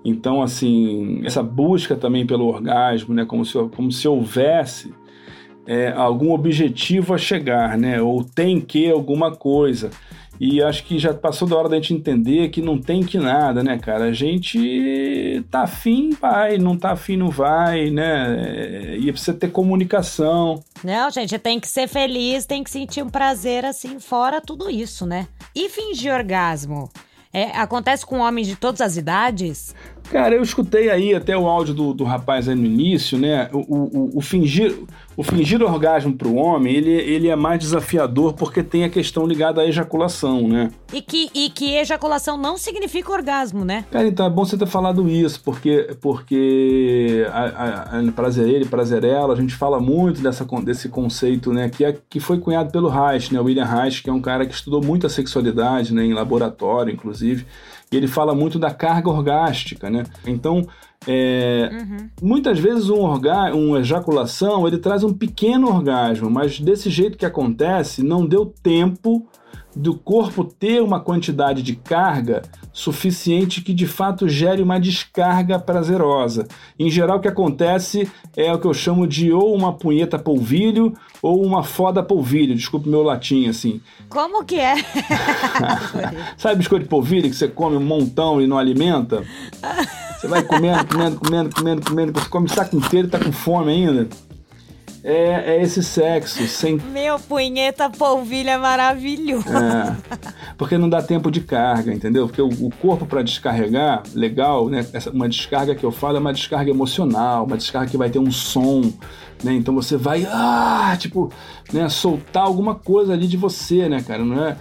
Então, 0.06 0.42
assim, 0.42 1.22
essa 1.26 1.44
busca 1.44 1.96
também 1.96 2.26
pelo 2.26 2.46
orgasmo, 2.46 3.14
né? 3.14 3.26
Como 3.26 3.44
se, 3.44 3.54
como 3.76 3.92
se 3.92 4.08
houvesse 4.08 4.94
é, 5.68 5.92
algum 5.92 6.32
objetivo 6.32 7.14
a 7.14 7.18
chegar, 7.18 7.78
né? 7.78 8.02
Ou 8.02 8.24
tem 8.24 8.62
que 8.62 8.90
alguma 8.90 9.36
coisa. 9.36 9.90
E 10.40 10.62
acho 10.62 10.84
que 10.84 11.00
já 11.00 11.14
passou 11.14 11.48
da 11.48 11.56
hora 11.56 11.70
da 11.70 11.76
gente 11.76 11.94
entender 11.94 12.50
que 12.50 12.62
não 12.62 12.80
tem 12.80 13.04
que 13.04 13.18
nada, 13.18 13.64
né, 13.64 13.78
cara? 13.78 14.06
A 14.06 14.14
gente 14.14 15.44
tá 15.50 15.64
afim, 15.64 16.12
vai, 16.12 16.58
não 16.58 16.78
tá 16.78 16.92
afim, 16.92 17.18
não 17.18 17.30
vai, 17.30 17.90
né? 17.90 18.96
E 18.98 19.12
precisa 19.12 19.34
ter 19.34 19.52
comunicação. 19.52 20.64
Não, 20.84 21.10
gente, 21.10 21.38
tem 21.40 21.60
que 21.60 21.68
ser 21.68 21.88
feliz, 21.88 22.46
tem 22.46 22.64
que 22.64 22.70
sentir 22.70 23.04
um 23.04 23.10
prazer 23.10 23.66
assim, 23.66 24.00
fora 24.00 24.40
tudo 24.42 24.70
isso, 24.70 25.06
né? 25.06 25.28
E 25.56 25.70
fingir 25.70 26.14
orgasmo? 26.14 26.90
É, 27.34 27.52
acontece 27.58 28.06
com 28.06 28.20
homens 28.20 28.48
de 28.48 28.56
todas 28.56 28.82
as 28.82 28.98
idades? 28.98 29.76
Cara, 30.10 30.36
eu 30.36 30.42
escutei 30.42 30.90
aí 30.90 31.14
até 31.14 31.38
o 31.38 31.48
áudio 31.48 31.74
do, 31.74 31.94
do 31.94 32.04
rapaz 32.04 32.48
aí 32.48 32.56
no 32.56 32.66
início, 32.66 33.18
né? 33.18 33.50
O, 33.52 33.60
o, 33.60 34.18
o 34.18 34.22
fingir, 34.22 34.78
o 35.18 35.24
fingir 35.24 35.62
orgasmo 35.62 36.14
para 36.14 36.28
o 36.28 36.36
homem, 36.36 36.74
ele, 36.76 36.92
ele 36.92 37.28
é 37.28 37.36
mais 37.36 37.60
desafiador 37.60 38.34
porque 38.34 38.64
tem 38.64 38.86
a 38.86 38.90
questão 38.90 39.26
ligada 39.26 39.62
à 39.62 39.66
ejaculação, 39.66 40.48
né? 40.48 40.72
E 40.94 41.02
que, 41.02 41.30
e 41.34 41.50
que 41.50 41.76
ejaculação 41.76 42.38
não 42.38 42.58
significa 42.58 43.12
orgasmo, 43.12 43.66
né? 43.66 43.84
Cara, 43.92 44.08
então 44.08 44.26
é 44.26 44.30
bom 44.30 44.46
você 44.46 44.58
ter 44.58 44.68
falado 44.68 45.10
isso, 45.10 45.42
porque, 45.44 45.90
porque 46.00 47.26
a, 47.32 47.98
a, 47.98 48.00
a 48.00 48.12
prazer 48.14 48.48
ele, 48.48 48.66
prazer 48.66 49.04
ela, 49.04 49.34
a 49.34 49.38
gente 49.38 49.56
fala 49.56 49.80
muito 49.80 50.22
dessa, 50.22 50.46
desse 50.64 50.88
conceito, 50.88 51.52
né? 51.52 51.70
Que, 51.70 51.84
é, 51.84 51.98
que 52.10 52.20
foi 52.20 52.40
cunhado 52.40 52.72
pelo 52.72 52.88
Reich, 52.88 53.34
né? 53.34 53.42
William 53.42 53.66
Reich, 53.66 54.02
que 54.02 54.10
é 54.10 54.14
um 54.14 54.22
cara 54.22 54.46
que 54.46 54.54
estudou 54.54 54.82
muito 54.82 55.06
a 55.06 55.10
sexualidade, 55.10 55.94
né? 55.94 56.06
Em 56.06 56.14
laboratório, 56.14 56.94
inclusive 56.94 57.46
e 57.92 57.96
ele 57.96 58.08
fala 58.08 58.36
muito 58.36 58.60
da 58.60 58.72
carga 58.72 59.10
orgástica, 59.10 59.90
né? 59.90 60.04
Então, 60.26 60.68
é, 61.08 61.70
uhum. 61.72 62.10
muitas 62.22 62.60
vezes 62.60 62.90
um 62.90 63.00
orga 63.02 63.54
uma 63.56 63.80
ejaculação 63.80 64.68
ele 64.68 64.78
traz 64.78 65.04
um 65.04 65.14
pequeno 65.14 65.68
orgasmo, 65.68 66.30
mas 66.30 66.60
desse 66.60 66.90
jeito 66.90 67.18
que 67.18 67.26
acontece, 67.26 68.04
não 68.04 68.26
deu 68.26 68.46
tempo 68.46 69.28
do 69.78 69.94
corpo 69.96 70.44
ter 70.44 70.82
uma 70.82 71.00
quantidade 71.00 71.62
de 71.62 71.76
carga 71.76 72.42
suficiente 72.74 73.62
que 73.62 73.74
de 73.74 73.88
fato 73.88 74.28
gere 74.28 74.62
uma 74.62 74.80
descarga 74.80 75.60
prazerosa. 75.60 76.48
Em 76.80 76.90
geral, 76.90 77.18
o 77.18 77.20
que 77.20 77.28
acontece 77.28 78.10
é 78.36 78.52
o 78.52 78.60
que 78.60 78.66
eu 78.66 78.74
chamo 78.74 79.08
de 79.08 79.32
ou 79.32 79.56
uma 79.56 79.74
punheta 79.74 80.18
polvilho 80.18 80.94
ou 81.22 81.44
uma 81.44 81.64
foda 81.64 82.02
polvilho, 82.04 82.56
desculpe 82.56 82.90
meu 82.90 83.04
latim 83.04 83.48
assim. 83.48 83.82
Como 84.10 84.44
que 84.44 84.60
é? 84.60 84.76
Sabe 86.38 86.58
biscoito 86.58 86.84
de 86.84 86.90
polvilho 86.90 87.30
que 87.30 87.36
você 87.36 87.48
come 87.48 87.78
um 87.78 87.84
montão 87.84 88.42
e 88.42 88.48
não 88.48 88.58
alimenta? 88.58 89.24
Você 90.18 90.28
vai 90.28 90.42
comendo, 90.44 90.86
comendo, 90.88 91.20
comendo, 91.20 91.56
comendo, 91.56 91.82
comendo, 91.86 92.20
você 92.20 92.30
come 92.30 92.48
o 92.48 92.54
saco 92.54 92.76
inteiro 92.76 93.08
e 93.08 93.12
tá 93.12 93.20
com 93.20 93.32
fome 93.32 93.72
ainda. 93.72 94.08
É, 95.10 95.56
é 95.56 95.62
esse 95.64 95.82
sexo 95.82 96.46
sem. 96.50 96.76
Meu 96.92 97.18
punheta 97.18 97.90
polvilho 97.90 98.50
é 98.50 98.58
maravilhoso. 98.58 99.48
É, 99.48 99.96
porque 100.58 100.78
não 100.78 100.90
dá 100.90 101.02
tempo 101.02 101.32
de 101.32 101.40
carga, 101.40 101.94
entendeu? 101.94 102.28
Porque 102.28 102.42
o, 102.42 102.50
o 102.50 102.70
corpo 102.82 103.06
para 103.06 103.22
descarregar, 103.22 104.04
legal, 104.14 104.68
né? 104.68 104.86
Essa, 104.92 105.10
uma 105.10 105.30
descarga 105.30 105.74
que 105.76 105.86
eu 105.86 105.94
falo 105.94 106.18
é 106.18 106.20
uma 106.20 106.34
descarga 106.34 106.70
emocional, 106.70 107.46
uma 107.46 107.56
descarga 107.56 107.90
que 107.90 107.96
vai 107.96 108.10
ter 108.10 108.20
um 108.20 108.30
som, 108.30 108.82
né? 109.42 109.54
Então 109.54 109.74
você 109.74 109.96
vai, 109.96 110.28
ah, 110.30 110.94
tipo, 111.00 111.32
né? 111.72 111.88
Soltar 111.88 112.44
alguma 112.44 112.76
coisa 112.76 113.14
ali 113.14 113.28
de 113.28 113.38
você, 113.38 113.88
né, 113.88 114.04
cara? 114.06 114.26
Não 114.26 114.44
é 114.44 114.58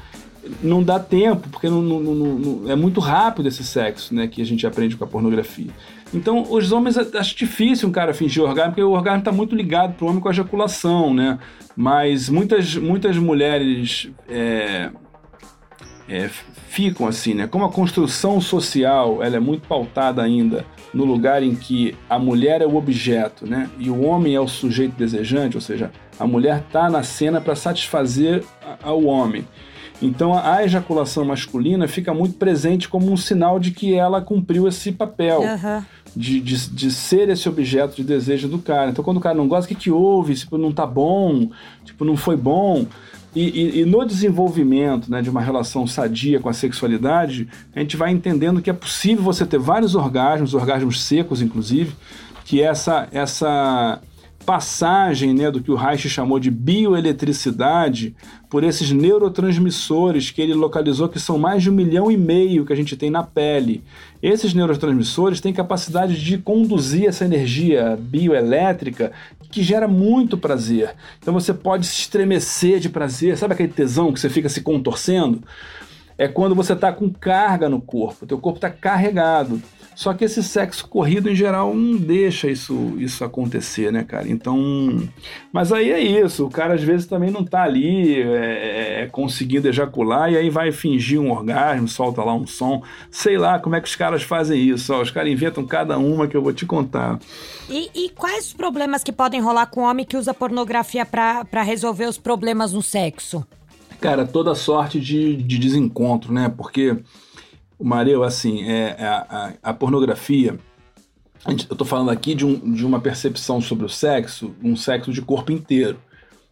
não 0.62 0.80
dá 0.80 1.00
tempo, 1.00 1.48
porque 1.48 1.68
não, 1.68 1.82
não, 1.82 2.00
não, 2.00 2.70
é 2.70 2.76
muito 2.76 3.00
rápido 3.00 3.48
esse 3.48 3.64
sexo, 3.64 4.14
né, 4.14 4.28
que 4.28 4.40
a 4.40 4.46
gente 4.46 4.64
aprende 4.64 4.96
com 4.96 5.02
a 5.02 5.06
pornografia. 5.08 5.72
Então, 6.14 6.46
os 6.50 6.72
homens, 6.72 6.96
acho 6.96 7.36
difícil 7.36 7.88
um 7.88 7.92
cara 7.92 8.14
fingir 8.14 8.42
orgasmo, 8.42 8.72
porque 8.72 8.82
o 8.82 8.92
orgasmo 8.92 9.20
está 9.20 9.32
muito 9.32 9.54
ligado 9.54 9.94
para 9.94 10.04
o 10.04 10.08
homem 10.08 10.20
com 10.20 10.28
a 10.28 10.30
ejaculação, 10.30 11.12
né? 11.12 11.38
Mas 11.76 12.28
muitas, 12.28 12.76
muitas 12.76 13.16
mulheres 13.16 14.08
é, 14.28 14.90
é, 16.08 16.30
ficam 16.68 17.06
assim, 17.06 17.34
né? 17.34 17.46
Como 17.46 17.64
a 17.64 17.72
construção 17.72 18.40
social 18.40 19.22
ela 19.22 19.36
é 19.36 19.40
muito 19.40 19.66
pautada 19.66 20.22
ainda 20.22 20.64
no 20.94 21.04
lugar 21.04 21.42
em 21.42 21.54
que 21.54 21.94
a 22.08 22.18
mulher 22.18 22.62
é 22.62 22.66
o 22.66 22.76
objeto, 22.76 23.46
né? 23.46 23.68
E 23.78 23.90
o 23.90 24.02
homem 24.02 24.34
é 24.34 24.40
o 24.40 24.48
sujeito 24.48 24.92
desejante, 24.92 25.56
ou 25.56 25.60
seja, 25.60 25.90
a 26.18 26.26
mulher 26.26 26.62
está 26.66 26.88
na 26.88 27.02
cena 27.02 27.40
para 27.40 27.54
satisfazer 27.54 28.42
ao 28.82 29.04
homem. 29.04 29.46
Então 30.00 30.38
a 30.38 30.62
ejaculação 30.62 31.24
masculina 31.24 31.88
fica 31.88 32.12
muito 32.12 32.36
presente 32.36 32.88
como 32.88 33.10
um 33.10 33.16
sinal 33.16 33.58
de 33.58 33.70
que 33.70 33.94
ela 33.94 34.20
cumpriu 34.20 34.68
esse 34.68 34.92
papel. 34.92 35.40
Uhum. 35.40 35.84
De, 36.16 36.40
de, 36.40 36.70
de, 36.70 36.90
ser 36.90 37.28
esse 37.28 37.46
objeto 37.46 37.96
de 37.96 38.02
desejo 38.02 38.48
do 38.48 38.58
cara. 38.58 38.90
Então, 38.90 39.04
quando 39.04 39.18
o 39.18 39.20
cara 39.20 39.34
não 39.34 39.46
gosta, 39.46 39.66
o 39.66 39.68
que, 39.68 39.82
que 39.82 39.90
houve? 39.90 40.34
Tipo, 40.34 40.56
não 40.56 40.72
tá 40.72 40.86
bom, 40.86 41.50
tipo, 41.84 42.06
não 42.06 42.16
foi 42.16 42.38
bom. 42.38 42.86
E, 43.34 43.42
e, 43.42 43.80
e, 43.80 43.84
no 43.84 44.02
desenvolvimento 44.02 45.10
né, 45.10 45.20
de 45.20 45.28
uma 45.28 45.42
relação 45.42 45.86
sadia 45.86 46.40
com 46.40 46.48
a 46.48 46.54
sexualidade, 46.54 47.46
a 47.74 47.80
gente 47.80 47.94
vai 47.94 48.10
entendendo 48.10 48.62
que 48.62 48.70
é 48.70 48.72
possível 48.72 49.22
você 49.22 49.44
ter 49.44 49.58
vários 49.58 49.94
orgasmos, 49.94 50.54
orgasmos 50.54 51.02
secos, 51.02 51.42
inclusive, 51.42 51.94
que 52.46 52.62
essa, 52.62 53.06
essa 53.12 54.00
passagem 54.46 55.34
né, 55.34 55.50
do 55.50 55.60
que 55.60 55.72
o 55.72 55.74
Reich 55.74 56.08
chamou 56.08 56.38
de 56.38 56.52
bioeletricidade 56.52 58.14
por 58.48 58.62
esses 58.62 58.92
neurotransmissores 58.92 60.30
que 60.30 60.40
ele 60.40 60.54
localizou 60.54 61.08
que 61.08 61.18
são 61.18 61.36
mais 61.36 61.64
de 61.64 61.68
um 61.68 61.74
milhão 61.74 62.10
e 62.10 62.16
meio 62.16 62.64
que 62.64 62.72
a 62.72 62.76
gente 62.76 62.96
tem 62.96 63.10
na 63.10 63.24
pele. 63.24 63.82
Esses 64.22 64.54
neurotransmissores 64.54 65.40
têm 65.40 65.52
capacidade 65.52 66.24
de 66.24 66.38
conduzir 66.38 67.08
essa 67.08 67.24
energia 67.24 67.98
bioelétrica 68.00 69.10
que 69.50 69.62
gera 69.62 69.88
muito 69.88 70.38
prazer. 70.38 70.94
Então 71.18 71.34
você 71.34 71.52
pode 71.52 71.84
se 71.84 72.02
estremecer 72.02 72.78
de 72.78 72.88
prazer, 72.88 73.36
sabe 73.36 73.54
aquele 73.54 73.72
tesão 73.72 74.12
que 74.12 74.20
você 74.20 74.30
fica 74.30 74.48
se 74.48 74.60
contorcendo? 74.60 75.42
É 76.16 76.28
quando 76.28 76.54
você 76.54 76.72
está 76.72 76.92
com 76.92 77.10
carga 77.10 77.68
no 77.68 77.80
corpo, 77.80 78.26
teu 78.26 78.38
corpo 78.38 78.58
está 78.58 78.70
carregado. 78.70 79.60
Só 79.96 80.12
que 80.12 80.26
esse 80.26 80.42
sexo 80.42 80.86
corrido, 80.86 81.30
em 81.30 81.34
geral, 81.34 81.74
não 81.74 81.96
deixa 81.96 82.50
isso, 82.50 82.92
isso 82.98 83.24
acontecer, 83.24 83.90
né, 83.90 84.04
cara? 84.04 84.28
Então. 84.28 85.08
Mas 85.50 85.72
aí 85.72 85.90
é 85.90 85.98
isso. 85.98 86.44
O 86.44 86.50
cara, 86.50 86.74
às 86.74 86.82
vezes, 86.82 87.06
também 87.06 87.30
não 87.30 87.42
tá 87.42 87.62
ali 87.62 88.20
é, 88.20 88.26
é, 88.26 89.02
é, 89.02 89.06
conseguindo 89.06 89.66
ejacular 89.66 90.30
e 90.30 90.36
aí 90.36 90.50
vai 90.50 90.70
fingir 90.70 91.18
um 91.18 91.30
orgasmo, 91.30 91.88
solta 91.88 92.22
lá 92.22 92.34
um 92.34 92.46
som. 92.46 92.82
Sei 93.10 93.38
lá 93.38 93.58
como 93.58 93.74
é 93.74 93.80
que 93.80 93.88
os 93.88 93.96
caras 93.96 94.22
fazem 94.22 94.60
isso. 94.68 94.92
Ó, 94.92 95.00
os 95.00 95.10
caras 95.10 95.32
inventam 95.32 95.64
cada 95.64 95.96
uma 95.96 96.28
que 96.28 96.36
eu 96.36 96.42
vou 96.42 96.52
te 96.52 96.66
contar. 96.66 97.18
E, 97.66 97.88
e 97.94 98.10
quais 98.10 98.48
os 98.48 98.52
problemas 98.52 99.02
que 99.02 99.10
podem 99.10 99.40
rolar 99.40 99.64
com 99.64 99.80
o 99.80 99.84
homem 99.84 100.04
que 100.04 100.18
usa 100.18 100.34
pornografia 100.34 101.06
para 101.06 101.62
resolver 101.62 102.04
os 102.04 102.18
problemas 102.18 102.74
no 102.74 102.82
sexo? 102.82 103.46
Cara, 103.98 104.26
toda 104.26 104.54
sorte 104.54 105.00
de, 105.00 105.36
de 105.36 105.58
desencontro, 105.58 106.34
né? 106.34 106.52
Porque 106.54 106.98
Mareu, 107.78 108.22
assim, 108.22 108.62
é, 108.62 108.96
é, 108.98 109.06
a, 109.06 109.52
a, 109.62 109.74
pornografia. 109.74 110.58
eu 111.46 111.54
estou 111.54 111.86
falando 111.86 112.10
aqui 112.10 112.34
de, 112.34 112.46
um, 112.46 112.72
de 112.72 112.84
uma 112.84 113.00
percepção 113.00 113.60
sobre 113.60 113.84
o 113.84 113.88
sexo, 113.88 114.54
um 114.62 114.74
sexo 114.74 115.12
de 115.12 115.20
corpo 115.20 115.52
inteiro, 115.52 116.00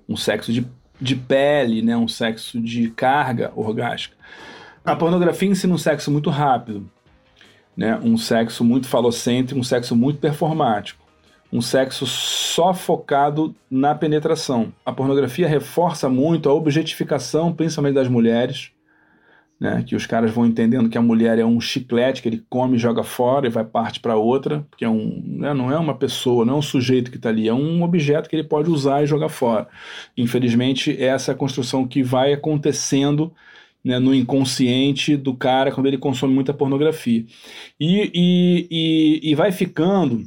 um 0.09 0.17
sexo 0.17 0.53
de, 0.53 0.67
de 1.01 1.17
pele, 1.17 1.81
né, 1.81 1.97
um 1.97 2.09
sexo 2.09 2.61
de 2.61 2.91
carga 2.91 3.53
orgástica. 3.57 4.17
A 4.85 4.95
pornografia 4.95 5.49
ensina 5.49 5.73
um 5.73 5.79
sexo 5.79 6.11
muito 6.11 6.29
rápido. 6.29 6.89
né? 7.75 7.99
um 8.03 8.19
sexo 8.19 8.63
muito 8.63 8.87
falocêntrico, 8.87 9.59
um 9.59 9.65
sexo 9.65 9.97
muito 9.97 10.19
performático, 10.19 11.03
um 11.51 11.63
sexo 11.63 12.07
só 12.07 12.75
focado 12.75 13.55
na 13.71 13.95
penetração. 13.95 14.75
A 14.85 14.93
pornografia 14.93 15.49
reforça 15.49 16.07
muito 16.09 16.51
a 16.51 16.53
objetificação, 16.53 17.51
principalmente 17.51 17.95
das 17.95 18.09
mulheres, 18.09 18.74
né? 19.61 19.83
que 19.87 19.95
os 19.97 20.07
caras 20.07 20.31
vão 20.31 20.47
entendendo 20.47 20.89
que 20.89 20.99
a 20.99 21.03
mulher 21.03 21.39
é 21.39 21.45
um 21.45 21.61
chiclete 21.61 22.21
que 22.21 22.29
ele 22.29 22.45
come, 22.49 22.79
joga 22.79 23.03
fora 23.03 23.47
e 23.47 23.51
vai 23.51 23.65
parte 23.65 24.01
para 24.01 24.17
outra, 24.17 24.67
porque 24.71 24.85
é 24.85 24.89
um, 24.89 25.23
né? 25.25 25.55
não 25.55 25.71
é 25.71 25.79
uma 25.79 25.97
pessoa, 25.97 26.45
não 26.45 26.55
é 26.55 26.57
um 26.59 26.63
sujeito 26.63 27.11
que 27.11 27.17
está 27.17 27.29
ali, 27.29 27.49
é 27.49 27.55
um 27.55 27.83
objeto 27.83 28.29
que 28.29 28.37
ele 28.37 28.45
pode 28.45 28.71
usar 28.71 29.03
e 29.03 29.07
jogar 29.07 29.29
fora. 29.29 29.69
Infelizmente, 30.17 31.01
essa 31.03 31.33
é 31.33 31.35
a 31.35 31.39
construção 31.39 31.87
que 31.87 32.03
vai 32.03 32.33
acontecendo 32.33 33.33
né, 33.85 33.99
no 33.99 34.15
inconsciente 34.15 35.17
do 35.17 35.35
cara 35.35 35.71
quando 35.71 35.87
ele 35.87 35.99
consome 35.99 36.33
muita 36.33 36.55
pornografia. 36.55 37.25
E, 37.79 38.11
e, 38.15 38.69
e, 38.71 39.31
e 39.31 39.35
vai 39.35 39.53
ficando 39.53 40.25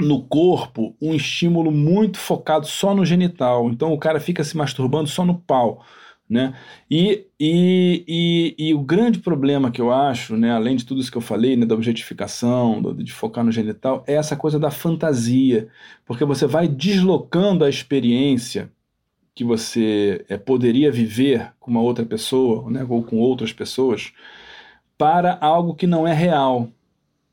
no 0.00 0.22
corpo 0.24 0.96
um 1.00 1.14
estímulo 1.14 1.70
muito 1.70 2.18
focado 2.18 2.66
só 2.66 2.94
no 2.94 3.04
genital. 3.04 3.70
Então 3.70 3.92
o 3.92 3.98
cara 3.98 4.18
fica 4.18 4.42
se 4.42 4.56
masturbando 4.56 5.08
só 5.08 5.24
no 5.24 5.38
pau. 5.38 5.84
Né? 6.28 6.54
E, 6.90 7.26
e, 7.38 8.04
e, 8.08 8.68
e, 8.68 8.74
o 8.74 8.80
grande 8.80 9.18
problema 9.18 9.70
que 9.70 9.80
eu 9.80 9.92
acho, 9.92 10.36
né, 10.36 10.52
além 10.52 10.74
de 10.74 10.84
tudo 10.86 11.00
isso 11.00 11.12
que 11.12 11.18
eu 11.18 11.22
falei, 11.22 11.54
né, 11.54 11.66
da 11.66 11.74
objetificação, 11.74 12.80
do, 12.80 12.94
de 12.94 13.12
focar 13.12 13.44
no 13.44 13.52
genital, 13.52 14.02
é 14.06 14.14
essa 14.14 14.34
coisa 14.34 14.58
da 14.58 14.70
fantasia, 14.70 15.68
porque 16.06 16.24
você 16.24 16.46
vai 16.46 16.66
deslocando 16.66 17.62
a 17.62 17.68
experiência 17.68 18.72
que 19.34 19.44
você 19.44 20.24
é, 20.28 20.38
poderia 20.38 20.90
viver 20.90 21.52
com 21.60 21.70
uma 21.70 21.82
outra 21.82 22.06
pessoa, 22.06 22.70
né, 22.70 22.86
ou 22.88 23.02
com 23.02 23.18
outras 23.18 23.52
pessoas, 23.52 24.12
para 24.96 25.36
algo 25.40 25.74
que 25.74 25.86
não 25.86 26.06
é 26.06 26.12
real. 26.14 26.70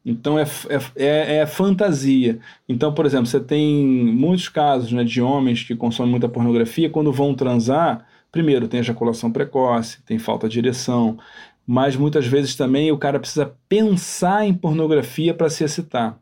Então 0.04 0.40
é, 0.40 0.44
é, 0.44 0.80
é, 0.96 1.36
é, 1.38 1.46
fantasia. 1.46 2.40
Então, 2.68 2.94
por 2.94 3.06
exemplo, 3.06 3.28
você 3.28 3.40
tem 3.40 3.86
muitos 3.86 4.50
casos 4.50 4.92
né, 4.92 5.04
de 5.04 5.22
homens 5.22 5.64
que 5.64 5.76
consomem 5.76 6.12
muita 6.12 6.28
pornografia, 6.28 6.90
quando 6.90 7.12
vão 7.14 7.36
transar, 7.36 8.08
primeiro 8.32 8.68
tem 8.68 8.80
ejaculação 8.80 9.32
precoce, 9.32 10.02
tem 10.04 10.18
falta 10.18 10.48
de 10.48 10.54
direção, 10.54 11.18
mas 11.66 11.96
muitas 11.96 12.26
vezes 12.26 12.56
também 12.56 12.92
o 12.92 12.98
cara 12.98 13.20
precisa 13.20 13.56
pensar 13.68 14.46
em 14.46 14.54
pornografia 14.54 15.34
para 15.34 15.50
se 15.50 15.64
excitar. 15.64 16.20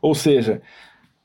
Ou 0.00 0.14
seja, 0.14 0.62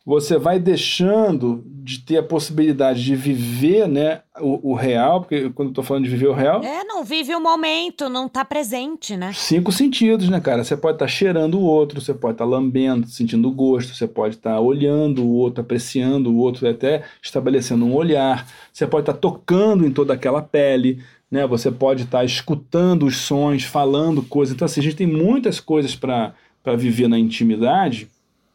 você 0.05 0.37
vai 0.37 0.59
deixando 0.59 1.63
de 1.65 1.99
ter 1.99 2.17
a 2.17 2.23
possibilidade 2.23 3.03
de 3.03 3.15
viver 3.15 3.87
né, 3.87 4.21
o, 4.39 4.71
o 4.71 4.73
real, 4.73 5.21
porque 5.21 5.49
quando 5.49 5.69
eu 5.69 5.73
tô 5.73 5.83
falando 5.83 6.03
de 6.03 6.09
viver 6.09 6.27
o 6.27 6.33
real. 6.33 6.61
É, 6.61 6.83
não 6.83 7.03
vive 7.05 7.33
o 7.33 7.39
momento, 7.39 8.09
não 8.09 8.27
tá 8.27 8.43
presente, 8.43 9.15
né? 9.15 9.31
Cinco 9.33 9.71
sentidos, 9.71 10.27
né, 10.27 10.41
cara? 10.41 10.63
Você 10.63 10.75
pode 10.75 10.95
estar 10.95 11.05
tá 11.05 11.11
cheirando 11.11 11.57
o 11.57 11.63
outro, 11.63 12.01
você 12.01 12.13
pode 12.13 12.33
estar 12.33 12.43
tá 12.43 12.49
lambendo, 12.49 13.07
sentindo 13.07 13.49
gosto, 13.49 13.95
você 13.95 14.07
pode 14.07 14.35
estar 14.35 14.55
tá 14.55 14.59
olhando 14.59 15.23
o 15.23 15.33
outro, 15.33 15.61
apreciando 15.61 16.31
o 16.31 16.37
outro, 16.37 16.67
até 16.67 17.03
estabelecendo 17.21 17.85
um 17.85 17.93
olhar, 17.93 18.45
você 18.73 18.85
pode 18.85 19.03
estar 19.03 19.13
tá 19.13 19.19
tocando 19.19 19.85
em 19.85 19.91
toda 19.91 20.13
aquela 20.13 20.41
pele. 20.41 21.01
Né, 21.31 21.47
você 21.47 21.71
pode 21.71 22.03
estar 22.03 22.19
tá 22.19 22.25
escutando 22.25 23.07
os 23.07 23.17
sons, 23.17 23.63
falando 23.63 24.21
coisas. 24.21 24.53
Então, 24.53 24.65
assim, 24.65 24.81
a 24.81 24.83
gente 24.83 24.97
tem 24.97 25.07
muitas 25.07 25.59
coisas 25.59 25.95
para 25.95 26.35
viver 26.77 27.07
na 27.07 27.17
intimidade 27.17 28.07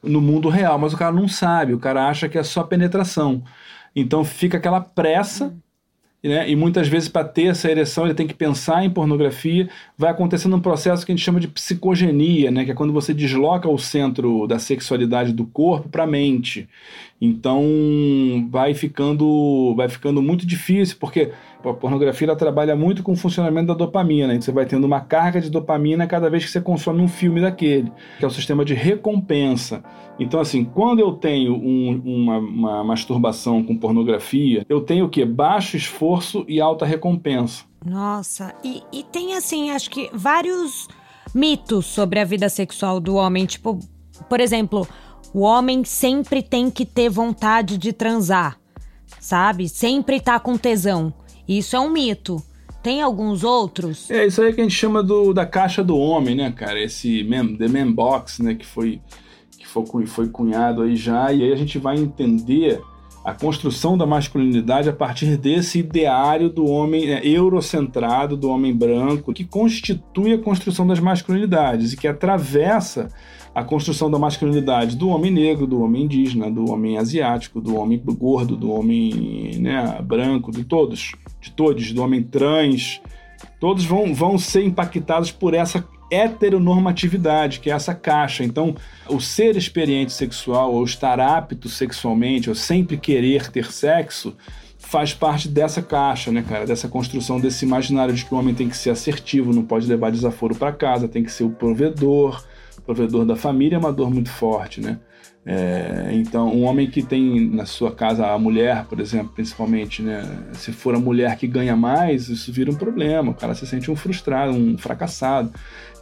no 0.08 0.20
mundo 0.20 0.48
real, 0.48 0.78
mas 0.78 0.92
o 0.92 0.96
cara 0.96 1.12
não 1.12 1.28
sabe, 1.28 1.74
o 1.74 1.78
cara 1.78 2.08
acha 2.08 2.28
que 2.28 2.38
é 2.38 2.42
só 2.42 2.62
penetração. 2.62 3.42
Então 3.94 4.24
fica 4.24 4.58
aquela 4.58 4.80
pressa 4.80 5.54
né? 6.22 6.50
E 6.50 6.56
muitas 6.56 6.88
vezes, 6.88 7.08
para 7.08 7.26
ter 7.26 7.44
essa 7.44 7.70
ereção, 7.70 8.04
ele 8.04 8.14
tem 8.14 8.26
que 8.26 8.34
pensar 8.34 8.84
em 8.84 8.90
pornografia. 8.90 9.68
Vai 9.96 10.10
acontecendo 10.10 10.56
um 10.56 10.60
processo 10.60 11.06
que 11.06 11.12
a 11.12 11.14
gente 11.14 11.24
chama 11.24 11.38
de 11.38 11.46
psicogenia, 11.46 12.50
né? 12.50 12.64
que 12.64 12.72
é 12.72 12.74
quando 12.74 12.92
você 12.92 13.14
desloca 13.14 13.68
o 13.68 13.78
centro 13.78 14.46
da 14.46 14.58
sexualidade 14.58 15.32
do 15.32 15.46
corpo 15.46 15.88
para 15.88 16.02
a 16.04 16.06
mente. 16.06 16.68
Então, 17.20 17.62
vai 18.50 18.74
ficando, 18.74 19.74
vai 19.76 19.88
ficando 19.88 20.20
muito 20.20 20.44
difícil, 20.44 20.96
porque 20.98 21.32
a 21.64 21.74
pornografia 21.74 22.34
trabalha 22.36 22.76
muito 22.76 23.02
com 23.02 23.12
o 23.12 23.16
funcionamento 23.16 23.68
da 23.68 23.74
dopamina. 23.74 24.28
Né? 24.28 24.40
Você 24.40 24.52
vai 24.52 24.64
tendo 24.64 24.84
uma 24.84 25.00
carga 25.00 25.40
de 25.40 25.50
dopamina 25.50 26.06
cada 26.06 26.30
vez 26.30 26.44
que 26.44 26.50
você 26.50 26.60
consome 26.60 27.00
um 27.00 27.08
filme 27.08 27.40
daquele, 27.40 27.92
que 28.18 28.24
é 28.24 28.28
o 28.28 28.30
sistema 28.30 28.64
de 28.64 28.74
recompensa. 28.74 29.82
Então, 30.18 30.40
assim, 30.40 30.64
quando 30.64 31.00
eu 31.00 31.12
tenho 31.12 31.54
um, 31.54 32.02
uma, 32.04 32.38
uma 32.38 32.84
masturbação 32.84 33.62
com 33.62 33.76
pornografia, 33.76 34.64
eu 34.68 34.80
tenho 34.80 35.06
o 35.06 35.08
quê? 35.08 35.24
Baixo 35.24 35.76
esforço 35.76 36.44
e 36.48 36.60
alta 36.60 36.84
recompensa. 36.84 37.64
Nossa, 37.84 38.54
e, 38.64 38.82
e 38.92 39.02
tem, 39.04 39.34
assim, 39.34 39.70
acho 39.70 39.90
que 39.90 40.10
vários 40.12 40.88
mitos 41.34 41.86
sobre 41.86 42.18
a 42.18 42.24
vida 42.24 42.48
sexual 42.48 43.00
do 43.00 43.14
homem. 43.14 43.46
Tipo, 43.46 43.78
por 44.28 44.40
exemplo, 44.40 44.86
o 45.32 45.40
homem 45.40 45.84
sempre 45.84 46.42
tem 46.42 46.70
que 46.70 46.84
ter 46.84 47.08
vontade 47.08 47.78
de 47.78 47.92
transar, 47.92 48.58
sabe? 49.20 49.68
Sempre 49.68 50.20
tá 50.20 50.40
com 50.40 50.56
tesão. 50.56 51.12
Isso 51.48 51.74
é 51.74 51.80
um 51.80 51.90
mito. 51.90 52.42
Tem 52.82 53.02
alguns 53.02 53.42
outros? 53.42 54.10
É, 54.10 54.26
isso 54.26 54.40
aí 54.40 54.52
que 54.52 54.60
a 54.60 54.64
gente 54.64 54.76
chama 54.76 55.02
do, 55.02 55.32
da 55.32 55.44
caixa 55.44 55.82
do 55.82 55.96
homem, 55.96 56.34
né, 56.34 56.52
cara? 56.52 56.80
Esse 56.80 57.24
mem, 57.24 57.56
The 57.56 57.66
Man 57.66 57.92
Box, 57.92 58.42
né, 58.42 58.54
que 58.54 58.64
foi 58.64 59.00
foi, 59.68 60.06
foi 60.06 60.28
cunhado 60.28 60.82
aí 60.82 60.96
já, 60.96 61.32
e 61.32 61.42
aí 61.42 61.52
a 61.52 61.56
gente 61.56 61.78
vai 61.78 61.96
entender 61.96 62.80
a 63.24 63.34
construção 63.34 63.98
da 63.98 64.06
masculinidade 64.06 64.88
a 64.88 64.92
partir 64.92 65.36
desse 65.36 65.80
ideário 65.80 66.48
do 66.48 66.66
homem 66.66 67.06
né, 67.06 67.20
eurocentrado, 67.22 68.36
do 68.36 68.48
homem 68.48 68.74
branco, 68.74 69.34
que 69.34 69.44
constitui 69.44 70.32
a 70.32 70.38
construção 70.38 70.86
das 70.86 70.98
masculinidades 70.98 71.92
e 71.92 71.96
que 71.96 72.08
atravessa 72.08 73.10
a 73.58 73.64
construção 73.64 74.08
da 74.08 74.18
masculinidade 74.18 74.94
do 74.94 75.08
homem 75.08 75.32
negro, 75.32 75.66
do 75.66 75.82
homem 75.82 76.04
indígena, 76.04 76.48
do 76.48 76.70
homem 76.70 76.96
asiático, 76.96 77.60
do 77.60 77.76
homem 77.76 78.00
gordo, 78.04 78.56
do 78.56 78.70
homem 78.70 79.58
né, 79.58 80.00
branco, 80.00 80.52
de 80.52 80.62
todos, 80.62 81.12
de 81.40 81.50
todos, 81.50 81.92
do 81.92 82.00
homem 82.00 82.22
trans. 82.22 83.00
Todos 83.58 83.84
vão, 83.84 84.14
vão 84.14 84.38
ser 84.38 84.64
impactados 84.64 85.32
por 85.32 85.54
essa 85.54 85.84
heteronormatividade, 86.08 87.58
que 87.58 87.68
é 87.68 87.74
essa 87.74 87.94
caixa. 87.94 88.44
Então, 88.44 88.76
o 89.08 89.20
ser 89.20 89.56
experiente 89.56 90.12
sexual, 90.12 90.72
ou 90.72 90.84
estar 90.84 91.18
apto 91.18 91.68
sexualmente, 91.68 92.48
ou 92.48 92.54
sempre 92.54 92.96
querer 92.96 93.50
ter 93.50 93.72
sexo, 93.72 94.36
faz 94.78 95.12
parte 95.12 95.48
dessa 95.48 95.82
caixa, 95.82 96.30
né, 96.30 96.44
cara? 96.48 96.64
Dessa 96.64 96.88
construção 96.88 97.40
desse 97.40 97.64
imaginário 97.64 98.14
de 98.14 98.24
que 98.24 98.32
o 98.32 98.38
homem 98.38 98.54
tem 98.54 98.68
que 98.68 98.76
ser 98.76 98.90
assertivo, 98.90 99.52
não 99.52 99.64
pode 99.64 99.88
levar 99.88 100.12
desaforo 100.12 100.54
para 100.54 100.70
casa, 100.70 101.08
tem 101.08 101.24
que 101.24 101.32
ser 101.32 101.42
o 101.42 101.50
provedor. 101.50 102.40
Provedor 102.88 103.26
da 103.26 103.36
família 103.36 103.76
é 103.76 103.78
uma 103.78 103.92
dor 103.92 104.10
muito 104.10 104.30
forte, 104.30 104.80
né? 104.80 104.98
É, 105.44 106.08
então, 106.14 106.48
um 106.48 106.64
homem 106.64 106.90
que 106.90 107.02
tem 107.02 107.46
na 107.50 107.66
sua 107.66 107.92
casa 107.92 108.26
a 108.28 108.38
mulher, 108.38 108.86
por 108.86 108.98
exemplo, 108.98 109.30
principalmente, 109.34 110.00
né? 110.00 110.22
Se 110.54 110.72
for 110.72 110.94
a 110.94 110.98
mulher 110.98 111.36
que 111.36 111.46
ganha 111.46 111.76
mais, 111.76 112.30
isso 112.30 112.50
vira 112.50 112.70
um 112.70 112.74
problema. 112.74 113.30
O 113.30 113.34
cara 113.34 113.54
se 113.54 113.66
sente 113.66 113.90
um 113.90 113.96
frustrado, 113.96 114.54
um 114.54 114.78
fracassado. 114.78 115.52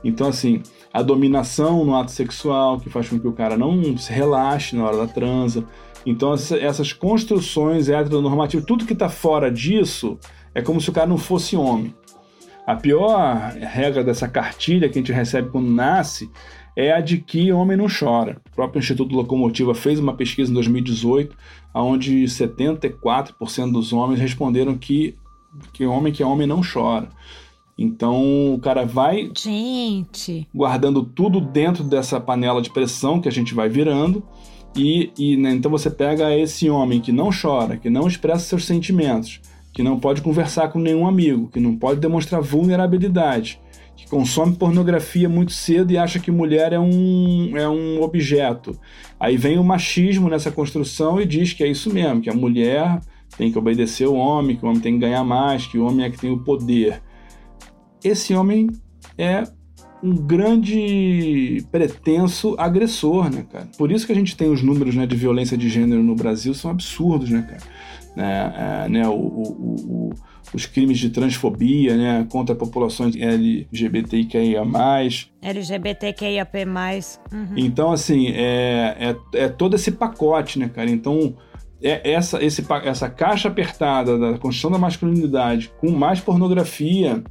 Então, 0.04 0.28
assim, 0.28 0.62
a 0.92 1.02
dominação 1.02 1.84
no 1.84 1.96
ato 1.96 2.12
sexual, 2.12 2.78
que 2.78 2.88
faz 2.88 3.08
com 3.08 3.18
que 3.18 3.26
o 3.26 3.32
cara 3.32 3.56
não 3.56 3.98
se 3.98 4.12
relaxe 4.12 4.76
na 4.76 4.84
hora 4.84 4.98
da 4.98 5.08
transa. 5.08 5.64
Então, 6.06 6.32
essas 6.34 6.92
construções 6.92 7.88
heteronormativas, 7.88 8.64
tudo 8.64 8.86
que 8.86 8.92
está 8.92 9.08
fora 9.08 9.50
disso 9.50 10.20
é 10.54 10.62
como 10.62 10.80
se 10.80 10.88
o 10.88 10.92
cara 10.92 11.08
não 11.08 11.18
fosse 11.18 11.56
homem. 11.56 11.92
A 12.64 12.76
pior 12.76 13.54
regra 13.60 14.04
dessa 14.04 14.28
cartilha 14.28 14.88
que 14.88 14.98
a 14.98 15.02
gente 15.02 15.12
recebe 15.12 15.50
quando 15.50 15.68
nasce 15.68 16.30
é 16.76 16.92
a 16.92 17.00
de 17.00 17.18
que 17.18 17.50
homem 17.50 17.76
não 17.76 17.86
chora. 17.88 18.40
O 18.52 18.54
próprio 18.54 18.78
Instituto 18.78 19.14
Locomotiva 19.14 19.74
fez 19.74 19.98
uma 19.98 20.14
pesquisa 20.14 20.50
em 20.50 20.54
2018, 20.54 21.34
onde 21.74 22.24
74% 22.24 23.72
dos 23.72 23.92
homens 23.92 24.20
responderam 24.20 24.76
que, 24.76 25.16
que 25.72 25.86
homem 25.86 26.12
que 26.12 26.22
é 26.22 26.26
homem 26.26 26.46
não 26.46 26.60
chora. 26.60 27.08
Então 27.78 28.54
o 28.54 28.58
cara 28.58 28.84
vai 28.84 29.30
gente. 29.34 30.46
guardando 30.54 31.02
tudo 31.02 31.40
dentro 31.40 31.82
dessa 31.84 32.20
panela 32.20 32.62
de 32.62 32.70
pressão 32.70 33.20
que 33.20 33.28
a 33.28 33.32
gente 33.32 33.54
vai 33.54 33.68
virando. 33.68 34.22
E, 34.74 35.10
e 35.18 35.36
né, 35.38 35.52
então 35.52 35.70
você 35.70 35.90
pega 35.90 36.36
esse 36.36 36.68
homem 36.68 37.00
que 37.00 37.10
não 37.10 37.30
chora, 37.30 37.78
que 37.78 37.88
não 37.88 38.06
expressa 38.06 38.44
seus 38.44 38.66
sentimentos, 38.66 39.40
que 39.72 39.82
não 39.82 39.98
pode 39.98 40.20
conversar 40.20 40.68
com 40.68 40.78
nenhum 40.78 41.06
amigo, 41.06 41.48
que 41.48 41.58
não 41.58 41.74
pode 41.76 41.98
demonstrar 41.98 42.42
vulnerabilidade, 42.42 43.58
que 43.96 44.08
consome 44.08 44.54
pornografia 44.54 45.28
muito 45.28 45.52
cedo 45.52 45.90
e 45.92 45.98
acha 45.98 46.18
que 46.18 46.30
mulher 46.30 46.72
é 46.72 46.78
um, 46.78 47.56
é 47.56 47.68
um 47.68 48.02
objeto. 48.02 48.78
Aí 49.18 49.36
vem 49.36 49.58
o 49.58 49.64
machismo 49.64 50.28
nessa 50.28 50.50
construção 50.50 51.20
e 51.20 51.26
diz 51.26 51.52
que 51.52 51.64
é 51.64 51.68
isso 51.68 51.92
mesmo, 51.92 52.20
que 52.20 52.30
a 52.30 52.34
mulher 52.34 53.00
tem 53.36 53.50
que 53.50 53.58
obedecer 53.58 54.06
o 54.06 54.14
homem, 54.14 54.56
que 54.56 54.64
o 54.64 54.68
homem 54.68 54.80
tem 54.80 54.94
que 54.94 55.00
ganhar 55.00 55.24
mais, 55.24 55.66
que 55.66 55.78
o 55.78 55.86
homem 55.86 56.04
é 56.04 56.10
que 56.10 56.18
tem 56.18 56.30
o 56.30 56.44
poder 56.44 57.02
esse 58.08 58.34
homem 58.34 58.68
é 59.18 59.44
um 60.02 60.14
grande 60.14 61.64
pretenso 61.72 62.54
agressor, 62.58 63.30
né, 63.30 63.44
cara? 63.50 63.68
Por 63.76 63.90
isso 63.90 64.06
que 64.06 64.12
a 64.12 64.14
gente 64.14 64.36
tem 64.36 64.50
os 64.50 64.62
números 64.62 64.94
né, 64.94 65.06
de 65.06 65.16
violência 65.16 65.56
de 65.56 65.68
gênero 65.68 66.02
no 66.02 66.14
Brasil 66.14 66.54
são 66.54 66.70
absurdos, 66.70 67.30
né, 67.30 67.42
cara? 67.42 67.62
né, 68.14 68.84
é, 68.84 68.88
né, 68.88 69.08
o, 69.08 69.12
o, 69.12 69.76
o, 69.88 70.10
os 70.54 70.66
crimes 70.66 70.98
de 70.98 71.10
transfobia 71.10 71.96
né, 71.96 72.26
contra 72.28 72.54
populações 72.54 73.16
LGBTQIA+. 73.16 74.62
LGBTQIAP+. 75.42 76.64
Uhum. 77.32 77.54
Então, 77.56 77.92
assim, 77.92 78.28
é, 78.28 79.16
é, 79.32 79.38
é 79.44 79.48
todo 79.48 79.76
esse 79.76 79.90
pacote, 79.92 80.58
né, 80.58 80.68
cara? 80.68 80.90
Então, 80.90 81.36
é 81.82 82.12
essa, 82.12 82.42
esse, 82.42 82.64
essa 82.84 83.08
caixa 83.08 83.48
apertada 83.48 84.18
da 84.18 84.38
construção 84.38 84.70
da 84.70 84.78
masculinidade 84.78 85.70
com 85.78 85.90
mais 85.90 86.20
pornografia 86.20 87.22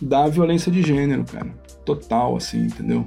dá 0.00 0.26
violência 0.26 0.72
de 0.72 0.82
gênero, 0.82 1.24
cara. 1.24 1.50
Total, 1.84 2.36
assim, 2.36 2.64
entendeu? 2.64 3.06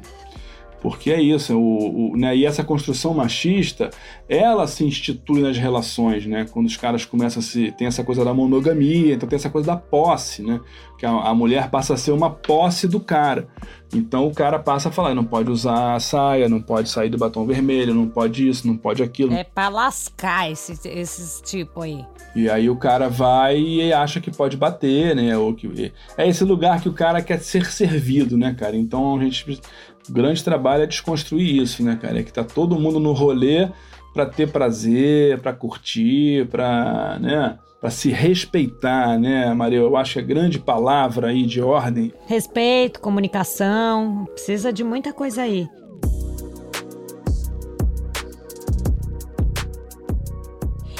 Porque 0.83 1.11
é 1.11 1.21
isso, 1.21 1.57
o, 1.57 2.11
o, 2.11 2.17
né? 2.17 2.35
e 2.35 2.45
essa 2.45 2.61
construção 2.61 3.13
machista, 3.13 3.89
ela 4.27 4.67
se 4.67 4.83
institui 4.83 5.41
nas 5.41 5.57
relações, 5.57 6.25
né? 6.25 6.45
Quando 6.51 6.65
os 6.65 6.75
caras 6.75 7.05
começam 7.05 7.39
a 7.39 7.41
se. 7.41 7.71
tem 7.71 7.87
essa 7.87 8.03
coisa 8.03 8.25
da 8.25 8.33
monogamia, 8.33 9.13
então 9.13 9.29
tem 9.29 9.37
essa 9.37 9.49
coisa 9.49 9.67
da 9.67 9.77
posse, 9.77 10.43
né? 10.43 10.59
Que 10.97 11.05
a, 11.05 11.11
a 11.11 11.33
mulher 11.33 11.69
passa 11.69 11.93
a 11.93 11.97
ser 11.97 12.11
uma 12.11 12.29
posse 12.29 12.85
do 12.85 12.99
cara. 12.99 13.47
Então 13.93 14.27
o 14.27 14.33
cara 14.33 14.59
passa 14.59 14.89
a 14.89 14.91
falar: 14.91 15.15
não 15.15 15.23
pode 15.23 15.49
usar 15.49 15.95
a 15.95 15.99
saia, 16.01 16.49
não 16.49 16.61
pode 16.61 16.89
sair 16.89 17.09
do 17.09 17.17
batom 17.17 17.45
vermelho, 17.45 17.95
não 17.95 18.09
pode 18.09 18.47
isso, 18.47 18.67
não 18.67 18.75
pode 18.75 19.01
aquilo. 19.01 19.33
É 19.33 19.45
pra 19.45 19.69
lascar 19.69 20.51
esse, 20.51 20.73
esses 20.89 21.41
tipo 21.45 21.81
aí. 21.81 22.05
E 22.35 22.49
aí 22.49 22.69
o 22.69 22.75
cara 22.75 23.09
vai 23.09 23.57
e 23.57 23.93
acha 23.93 24.19
que 24.19 24.31
pode 24.31 24.57
bater, 24.57 25.15
né? 25.15 25.37
Ou 25.37 25.53
que, 25.53 25.93
é 26.17 26.27
esse 26.27 26.43
lugar 26.43 26.81
que 26.81 26.89
o 26.89 26.93
cara 26.93 27.21
quer 27.21 27.39
ser 27.39 27.65
servido, 27.71 28.35
né, 28.37 28.53
cara? 28.53 28.75
Então 28.75 29.17
a 29.17 29.23
gente 29.23 29.61
o 30.09 30.11
grande 30.11 30.43
trabalho 30.43 30.83
é 30.83 30.87
desconstruir 30.87 31.61
isso, 31.61 31.83
né, 31.83 31.97
cara? 32.01 32.19
É 32.19 32.23
que 32.23 32.33
tá 32.33 32.43
todo 32.43 32.79
mundo 32.79 32.99
no 32.99 33.13
rolê 33.13 33.69
para 34.13 34.25
ter 34.25 34.51
prazer, 34.51 35.39
para 35.39 35.53
curtir, 35.53 36.47
para, 36.47 37.17
né, 37.19 37.57
para 37.79 37.89
se 37.89 38.11
respeitar, 38.11 39.17
né, 39.17 39.53
Maria? 39.53 39.79
Eu 39.79 39.95
acho 39.95 40.13
que 40.13 40.19
a 40.19 40.23
grande 40.23 40.59
palavra 40.59 41.29
aí 41.29 41.45
de 41.45 41.61
ordem. 41.61 42.13
Respeito, 42.27 42.99
comunicação, 42.99 44.25
precisa 44.33 44.71
de 44.71 44.83
muita 44.83 45.13
coisa 45.13 45.43
aí. 45.43 45.67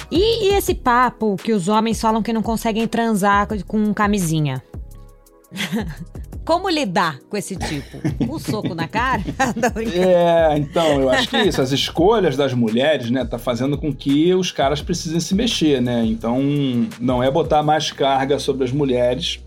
E, 0.09 0.45
e 0.45 0.53
esse 0.53 0.75
papo 0.75 1.35
que 1.35 1.51
os 1.51 1.67
homens 1.67 1.99
falam 1.99 2.21
que 2.21 2.31
não 2.31 2.43
conseguem 2.43 2.87
transar 2.87 3.47
com 3.65 3.93
camisinha? 3.93 4.63
Como 6.45 6.69
lidar 6.69 7.19
com 7.29 7.37
esse 7.37 7.55
tipo? 7.55 7.97
Um 8.21 8.37
soco 8.37 8.75
na 8.75 8.87
cara? 8.87 9.21
é, 9.95 10.57
então, 10.57 11.01
eu 11.01 11.09
acho 11.09 11.29
que 11.29 11.37
isso, 11.37 11.61
as 11.61 11.71
escolhas 11.71 12.35
das 12.35 12.53
mulheres, 12.53 13.09
né, 13.09 13.23
tá 13.23 13.37
fazendo 13.39 13.77
com 13.77 13.93
que 13.93 14.33
os 14.33 14.51
caras 14.51 14.81
precisem 14.81 15.19
se 15.21 15.33
mexer, 15.33 15.81
né? 15.81 16.03
Então, 16.05 16.41
não 16.99 17.23
é 17.23 17.31
botar 17.31 17.63
mais 17.63 17.91
carga 17.91 18.37
sobre 18.39 18.65
as 18.65 18.71
mulheres, 18.71 19.39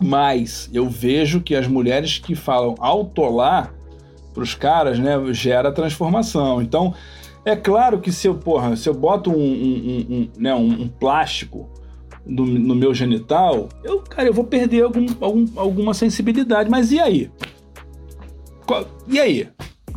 mas 0.00 0.68
eu 0.72 0.88
vejo 0.88 1.40
que 1.40 1.54
as 1.54 1.68
mulheres 1.68 2.18
que 2.18 2.34
falam 2.34 2.74
autolar 2.80 3.72
pros 4.34 4.54
caras, 4.54 4.98
né, 4.98 5.12
gera 5.32 5.70
transformação. 5.70 6.60
Então, 6.60 6.92
é 7.44 7.54
claro 7.54 8.00
que 8.00 8.10
se 8.10 8.26
eu, 8.26 8.34
porra, 8.34 8.74
se 8.74 8.88
eu 8.88 8.94
boto 8.94 9.30
um, 9.30 9.34
um, 9.34 10.06
um, 10.10 10.28
né, 10.36 10.54
um 10.54 10.88
plástico 10.88 11.68
no, 12.26 12.44
no, 12.44 12.74
meu 12.74 12.94
genital, 12.94 13.68
eu, 13.82 14.00
cara, 14.00 14.28
eu 14.28 14.34
vou 14.34 14.44
perder 14.44 14.82
algum, 14.82 15.06
algum, 15.20 15.46
alguma 15.56 15.94
sensibilidade. 15.94 16.70
Mas 16.70 16.92
e 16.92 17.00
aí? 17.00 17.30
E 19.08 19.18
aí? 19.18 19.48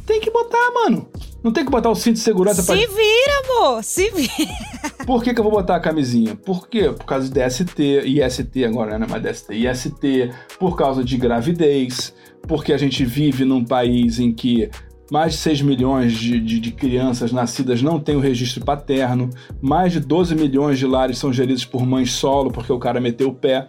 Tem 0.06 0.20
que 0.20 0.32
botar, 0.32 0.72
mano. 0.74 1.08
Não 1.44 1.52
tem 1.52 1.66
que 1.66 1.72
botar 1.72 1.90
o 1.90 1.96
cinto 1.96 2.16
de 2.16 2.22
segurança 2.22 2.62
Se 2.62 2.68
pra... 2.68 2.76
vira, 2.76 3.42
amor! 3.44 3.84
Se 3.84 4.10
vira! 4.12 4.34
Por 5.06 5.22
que, 5.22 5.34
que 5.34 5.40
eu 5.40 5.44
vou 5.44 5.52
botar 5.52 5.76
a 5.76 5.80
camisinha? 5.80 6.36
Por 6.36 6.68
quê? 6.70 6.90
Por 6.90 7.06
causa 7.06 7.30
de 7.30 7.34
DST, 7.34 8.04
IST 8.06 8.64
agora, 8.66 8.98
né? 8.98 9.06
Mas 9.10 9.22
DST, 9.22 9.54
IST, 9.54 10.32
por 10.58 10.78
causa 10.78 11.04
de 11.04 11.18
gravidez, 11.18 12.14
porque 12.48 12.72
a 12.72 12.78
gente 12.78 13.04
vive 13.04 13.44
num 13.44 13.64
país 13.64 14.20
em 14.20 14.32
que 14.34 14.70
mais 15.13 15.34
de 15.34 15.39
6 15.41 15.62
milhões 15.62 16.13
de, 16.13 16.39
de, 16.39 16.60
de, 16.60 16.71
crianças 16.71 17.32
nascidas 17.32 17.84
não 17.84 17.99
têm 17.99 18.15
o 18.15 18.19
registro 18.19 18.65
paterno, 18.65 19.30
mais 19.62 19.93
de 19.93 19.99
12 19.99 20.34
milhões 20.34 20.80
de 20.80 20.88
lares 20.88 21.19
são 21.19 21.32
geridos 21.32 21.63
por 21.63 21.86
mães 21.86 22.12
solo, 22.12 22.52
porque 22.52 22.73
o 22.73 22.80
cara 22.80 22.99
meteu 22.99 23.30
o 23.30 23.34
pé. 23.36 23.67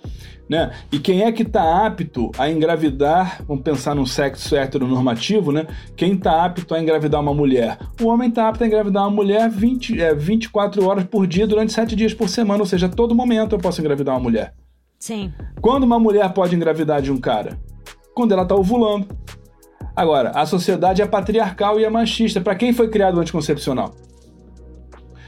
Né? 0.48 0.72
E 0.90 0.98
quem 0.98 1.22
é 1.22 1.30
que 1.30 1.42
está 1.42 1.84
apto 1.84 2.30
a 2.38 2.50
engravidar, 2.50 3.42
vamos 3.46 3.62
pensar 3.62 3.94
num 3.94 4.06
sexo 4.06 4.56
heteronormativo, 4.56 5.52
né? 5.52 5.66
Quem 5.94 6.14
está 6.14 6.46
apto 6.46 6.74
a 6.74 6.80
engravidar 6.80 7.20
uma 7.20 7.34
mulher? 7.34 7.76
O 8.00 8.06
homem 8.06 8.30
está 8.30 8.48
apto 8.48 8.64
a 8.64 8.66
engravidar 8.66 9.02
uma 9.02 9.10
mulher 9.10 9.50
20, 9.50 10.00
é, 10.00 10.14
24 10.14 10.82
horas 10.86 11.04
por 11.04 11.26
dia 11.26 11.46
durante 11.46 11.74
7 11.74 11.94
dias 11.94 12.14
por 12.14 12.30
semana, 12.30 12.60
ou 12.60 12.66
seja, 12.66 12.86
a 12.86 12.88
todo 12.88 13.14
momento 13.14 13.54
eu 13.54 13.58
posso 13.58 13.82
engravidar 13.82 14.14
uma 14.14 14.22
mulher. 14.22 14.54
Sim. 14.98 15.30
Quando 15.60 15.84
uma 15.84 15.98
mulher 15.98 16.32
pode 16.32 16.56
engravidar 16.56 17.02
de 17.02 17.12
um 17.12 17.18
cara? 17.18 17.58
Quando 18.14 18.32
ela 18.32 18.44
está 18.44 18.54
ovulando. 18.54 19.23
Agora, 19.96 20.30
a 20.30 20.44
sociedade 20.44 21.02
é 21.02 21.06
patriarcal 21.06 21.78
e 21.78 21.84
é 21.84 21.90
machista. 21.90 22.40
Para 22.40 22.54
quem 22.54 22.72
foi 22.72 22.88
criado 22.88 23.16
o 23.16 23.20
anticoncepcional? 23.20 23.94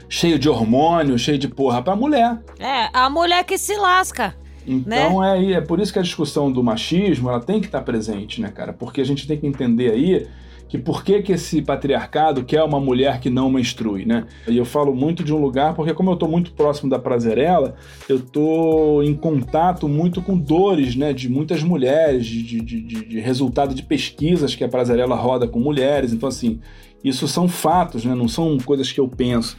Cheio 0.09 0.37
de 0.37 0.49
hormônio, 0.49 1.17
cheio 1.17 1.37
de 1.37 1.47
porra 1.47 1.81
pra 1.81 1.95
mulher. 1.95 2.37
É, 2.59 2.89
a 2.93 3.09
mulher 3.09 3.43
que 3.43 3.57
se 3.57 3.75
lasca. 3.75 4.35
Então 4.65 5.21
né? 5.21 5.45
é, 5.45 5.53
é 5.53 5.61
por 5.61 5.79
isso 5.79 5.93
que 5.93 5.99
a 5.99 6.01
discussão 6.01 6.51
do 6.51 6.61
machismo 6.61 7.29
ela 7.29 7.39
tem 7.39 7.61
que 7.61 7.67
estar 7.67 7.81
presente, 7.81 8.41
né, 8.41 8.49
cara? 8.49 8.73
Porque 8.73 8.99
a 8.99 9.05
gente 9.05 9.25
tem 9.25 9.37
que 9.37 9.47
entender 9.47 9.91
aí 9.91 10.27
que 10.67 10.77
por 10.77 11.03
que, 11.03 11.21
que 11.21 11.33
esse 11.33 11.61
patriarcado 11.61 12.43
quer 12.43 12.63
uma 12.63 12.79
mulher 12.79 13.19
que 13.19 13.29
não 13.29 13.49
menstrui, 13.49 14.05
né? 14.05 14.25
E 14.47 14.57
eu 14.57 14.65
falo 14.65 14.93
muito 14.93 15.23
de 15.23 15.33
um 15.33 15.37
lugar 15.37 15.73
porque 15.73 15.93
como 15.93 16.09
eu 16.09 16.15
estou 16.15 16.29
muito 16.29 16.51
próximo 16.51 16.89
da 16.89 16.99
Prazerela, 16.99 17.75
eu 18.09 18.17
estou 18.17 19.03
em 19.03 19.13
contato 19.13 19.87
muito 19.87 20.21
com 20.21 20.37
dores, 20.37 20.95
né, 20.95 21.13
de 21.13 21.29
muitas 21.29 21.63
mulheres, 21.63 22.25
de, 22.25 22.43
de, 22.43 22.61
de, 22.61 22.81
de 22.81 23.19
resultado 23.19 23.73
de 23.73 23.83
pesquisas 23.83 24.55
que 24.55 24.63
a 24.63 24.69
Prazerela 24.69 25.15
roda 25.15 25.47
com 25.47 25.59
mulheres. 25.59 26.11
Então, 26.11 26.27
assim, 26.27 26.59
isso 27.03 27.27
são 27.27 27.47
fatos, 27.47 28.03
né? 28.03 28.13
Não 28.13 28.27
são 28.27 28.57
coisas 28.57 28.91
que 28.91 28.99
eu 28.99 29.07
penso. 29.07 29.57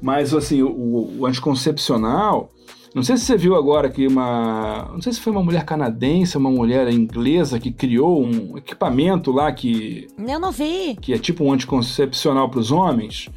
Mas, 0.00 0.34
assim, 0.34 0.62
o, 0.62 1.20
o 1.20 1.26
anticoncepcional 1.26 2.50
não 2.94 3.02
sei 3.02 3.16
se 3.16 3.24
você 3.24 3.36
viu 3.36 3.56
agora 3.56 3.88
que 3.88 4.06
uma. 4.06 4.90
Não 4.92 5.00
sei 5.00 5.12
se 5.12 5.20
foi 5.20 5.32
uma 5.32 5.42
mulher 5.42 5.64
canadense, 5.64 6.36
uma 6.36 6.50
mulher 6.50 6.90
inglesa 6.92 7.58
que 7.58 7.72
criou 7.72 8.22
um 8.22 8.58
equipamento 8.58 9.32
lá 9.32 9.50
que. 9.52 10.08
Eu 10.18 10.38
não 10.38 10.52
vi. 10.52 10.96
Que 11.00 11.14
é 11.14 11.18
tipo 11.18 11.44
um 11.44 11.52
anticoncepcional 11.52 12.50
para 12.50 12.60
os 12.60 12.70
homens. 12.70 13.28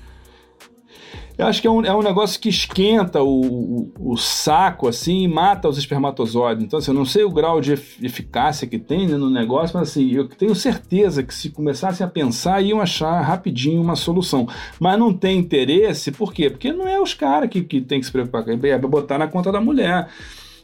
Eu 1.38 1.48
acho 1.48 1.62
que 1.62 1.68
é 1.68 1.72
um, 1.72 1.84
é 1.84 1.94
um 1.94 2.02
negócio 2.02 2.40
que 2.40 2.48
esquenta 2.48 3.22
o, 3.22 3.42
o, 3.42 4.14
o, 4.14 4.18
saco, 4.18 4.88
assim, 4.88 5.24
e 5.24 5.28
mata 5.28 5.68
os 5.68 5.78
espermatozoides. 5.78 6.64
Então, 6.64 6.80
assim, 6.80 6.92
eu 6.92 6.96
não 6.96 7.06
sei 7.06 7.24
o 7.24 7.32
grau 7.32 7.60
de 7.60 7.74
eficácia 7.74 8.68
que 8.68 8.80
tem 8.80 9.08
né, 9.08 9.18
no 9.18 9.30
negócio, 9.30 9.78
mas 9.78 9.90
assim, 9.90 10.12
eu 10.12 10.28
tenho 10.28 10.56
certeza 10.56 11.24
que 11.24 11.34
se 11.34 11.50
começassem 11.50 12.06
a 12.06 12.10
pensar, 12.10 12.62
iam 12.62 12.80
achar 12.80 13.20
rapidinho 13.22 13.82
uma 13.82 13.96
solução. 13.96 14.48
Mas 14.80 14.98
não 14.98 15.14
tem 15.14 15.38
interesse, 15.38 16.12
por 16.12 16.34
quê? 16.34 16.50
Porque 16.50 16.72
não 16.72 16.88
é 16.88 17.00
os 17.00 17.14
caras 17.14 17.50
que, 17.50 17.62
que 17.62 17.82
tem 17.82 18.00
que 18.00 18.06
se 18.06 18.12
preocupar, 18.12 18.46
é 18.48 18.78
botar 18.78 19.18
na 19.18 19.28
conta 19.28 19.52
da 19.52 19.60
mulher. 19.60 20.08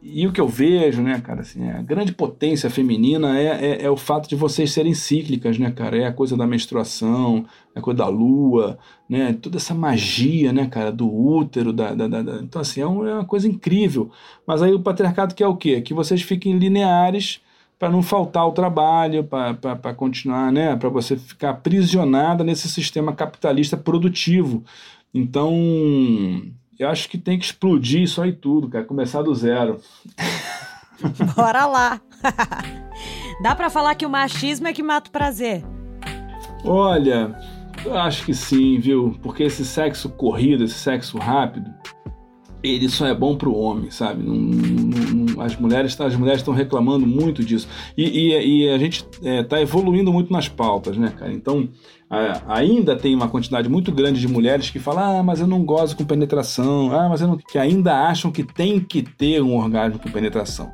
E 0.03 0.25
o 0.25 0.31
que 0.31 0.41
eu 0.41 0.47
vejo, 0.47 1.03
né, 1.03 1.21
cara, 1.21 1.41
assim, 1.41 1.69
a 1.69 1.79
grande 1.79 2.11
potência 2.11 2.71
feminina 2.71 3.39
é, 3.39 3.45
é, 3.45 3.83
é, 3.83 3.89
o 3.89 3.95
fato 3.95 4.27
de 4.27 4.35
vocês 4.35 4.71
serem 4.71 4.95
cíclicas, 4.95 5.59
né, 5.59 5.69
cara? 5.69 5.95
É 5.95 6.07
a 6.07 6.13
coisa 6.13 6.35
da 6.35 6.47
menstruação, 6.47 7.45
é 7.75 7.79
a 7.79 7.81
coisa 7.83 7.99
da 7.99 8.07
lua, 8.07 8.79
né? 9.07 9.33
Toda 9.33 9.57
essa 9.57 9.75
magia, 9.75 10.51
né, 10.51 10.65
cara, 10.67 10.91
do 10.91 11.07
útero, 11.07 11.71
da, 11.71 11.93
da, 11.93 12.07
da... 12.07 12.41
então, 12.41 12.61
assim, 12.61 12.81
é, 12.81 12.87
um, 12.87 13.05
é 13.07 13.13
uma 13.13 13.25
coisa 13.25 13.47
incrível. 13.47 14.09
Mas 14.45 14.63
aí 14.63 14.73
o 14.73 14.79
patriarcado 14.81 15.35
quer 15.35 15.47
o 15.47 15.55
quê? 15.55 15.79
Que 15.81 15.93
vocês 15.93 16.23
fiquem 16.23 16.57
lineares 16.57 17.39
para 17.77 17.89
não 17.89 18.01
faltar 18.01 18.47
o 18.47 18.51
trabalho, 18.51 19.23
para 19.23 19.93
continuar, 19.93 20.51
né, 20.51 20.75
para 20.75 20.89
você 20.89 21.15
ficar 21.17 21.51
aprisionada 21.51 22.43
nesse 22.43 22.67
sistema 22.69 23.13
capitalista 23.13 23.77
produtivo. 23.77 24.63
Então, 25.13 25.51
eu 26.81 26.89
acho 26.89 27.07
que 27.07 27.17
tem 27.17 27.37
que 27.37 27.45
explodir 27.45 28.01
isso 28.01 28.19
aí 28.21 28.33
tudo, 28.33 28.67
cara. 28.67 28.83
Começar 28.83 29.21
do 29.21 29.35
zero. 29.35 29.79
Bora 31.35 31.67
lá. 31.67 32.01
Dá 33.43 33.55
para 33.55 33.69
falar 33.69 33.93
que 33.93 34.05
o 34.05 34.09
machismo 34.09 34.67
é 34.67 34.73
que 34.73 34.81
mata 34.81 35.07
o 35.07 35.11
prazer? 35.11 35.63
Olha, 36.63 37.35
eu 37.85 37.95
acho 37.95 38.25
que 38.25 38.33
sim, 38.33 38.79
viu? 38.79 39.15
Porque 39.21 39.43
esse 39.43 39.63
sexo 39.63 40.09
corrido, 40.09 40.63
esse 40.63 40.73
sexo 40.73 41.19
rápido, 41.19 41.71
ele 42.63 42.89
só 42.89 43.07
é 43.07 43.13
bom 43.13 43.35
pro 43.35 43.55
homem, 43.55 43.89
sabe? 43.89 44.23
Não, 44.23 44.35
não, 44.35 45.41
as 45.41 45.55
mulheres 45.55 45.99
as 45.99 46.15
mulheres 46.15 46.41
estão 46.41 46.53
reclamando 46.53 47.05
muito 47.05 47.43
disso 47.43 47.67
e, 47.97 48.03
e, 48.03 48.63
e 48.63 48.69
a 48.69 48.77
gente 48.77 49.05
está 49.21 49.59
é, 49.59 49.61
evoluindo 49.61 50.11
muito 50.11 50.31
nas 50.31 50.47
pautas, 50.47 50.97
né, 50.97 51.13
cara? 51.17 51.31
Então 51.31 51.69
a, 52.09 52.55
ainda 52.55 52.95
tem 52.95 53.15
uma 53.15 53.27
quantidade 53.27 53.69
muito 53.69 53.91
grande 53.91 54.19
de 54.19 54.27
mulheres 54.27 54.69
que 54.69 54.79
falam, 54.79 55.19
ah, 55.19 55.23
mas 55.23 55.39
eu 55.39 55.47
não 55.47 55.63
gosto 55.63 55.95
com 55.95 56.05
penetração, 56.05 56.93
ah, 56.93 57.09
mas 57.09 57.21
eu 57.21 57.27
não, 57.27 57.37
que 57.37 57.57
ainda 57.57 58.07
acham 58.07 58.31
que 58.31 58.43
tem 58.43 58.79
que 58.79 59.01
ter 59.01 59.41
um 59.41 59.57
orgasmo 59.57 59.99
com 59.99 60.11
penetração, 60.11 60.71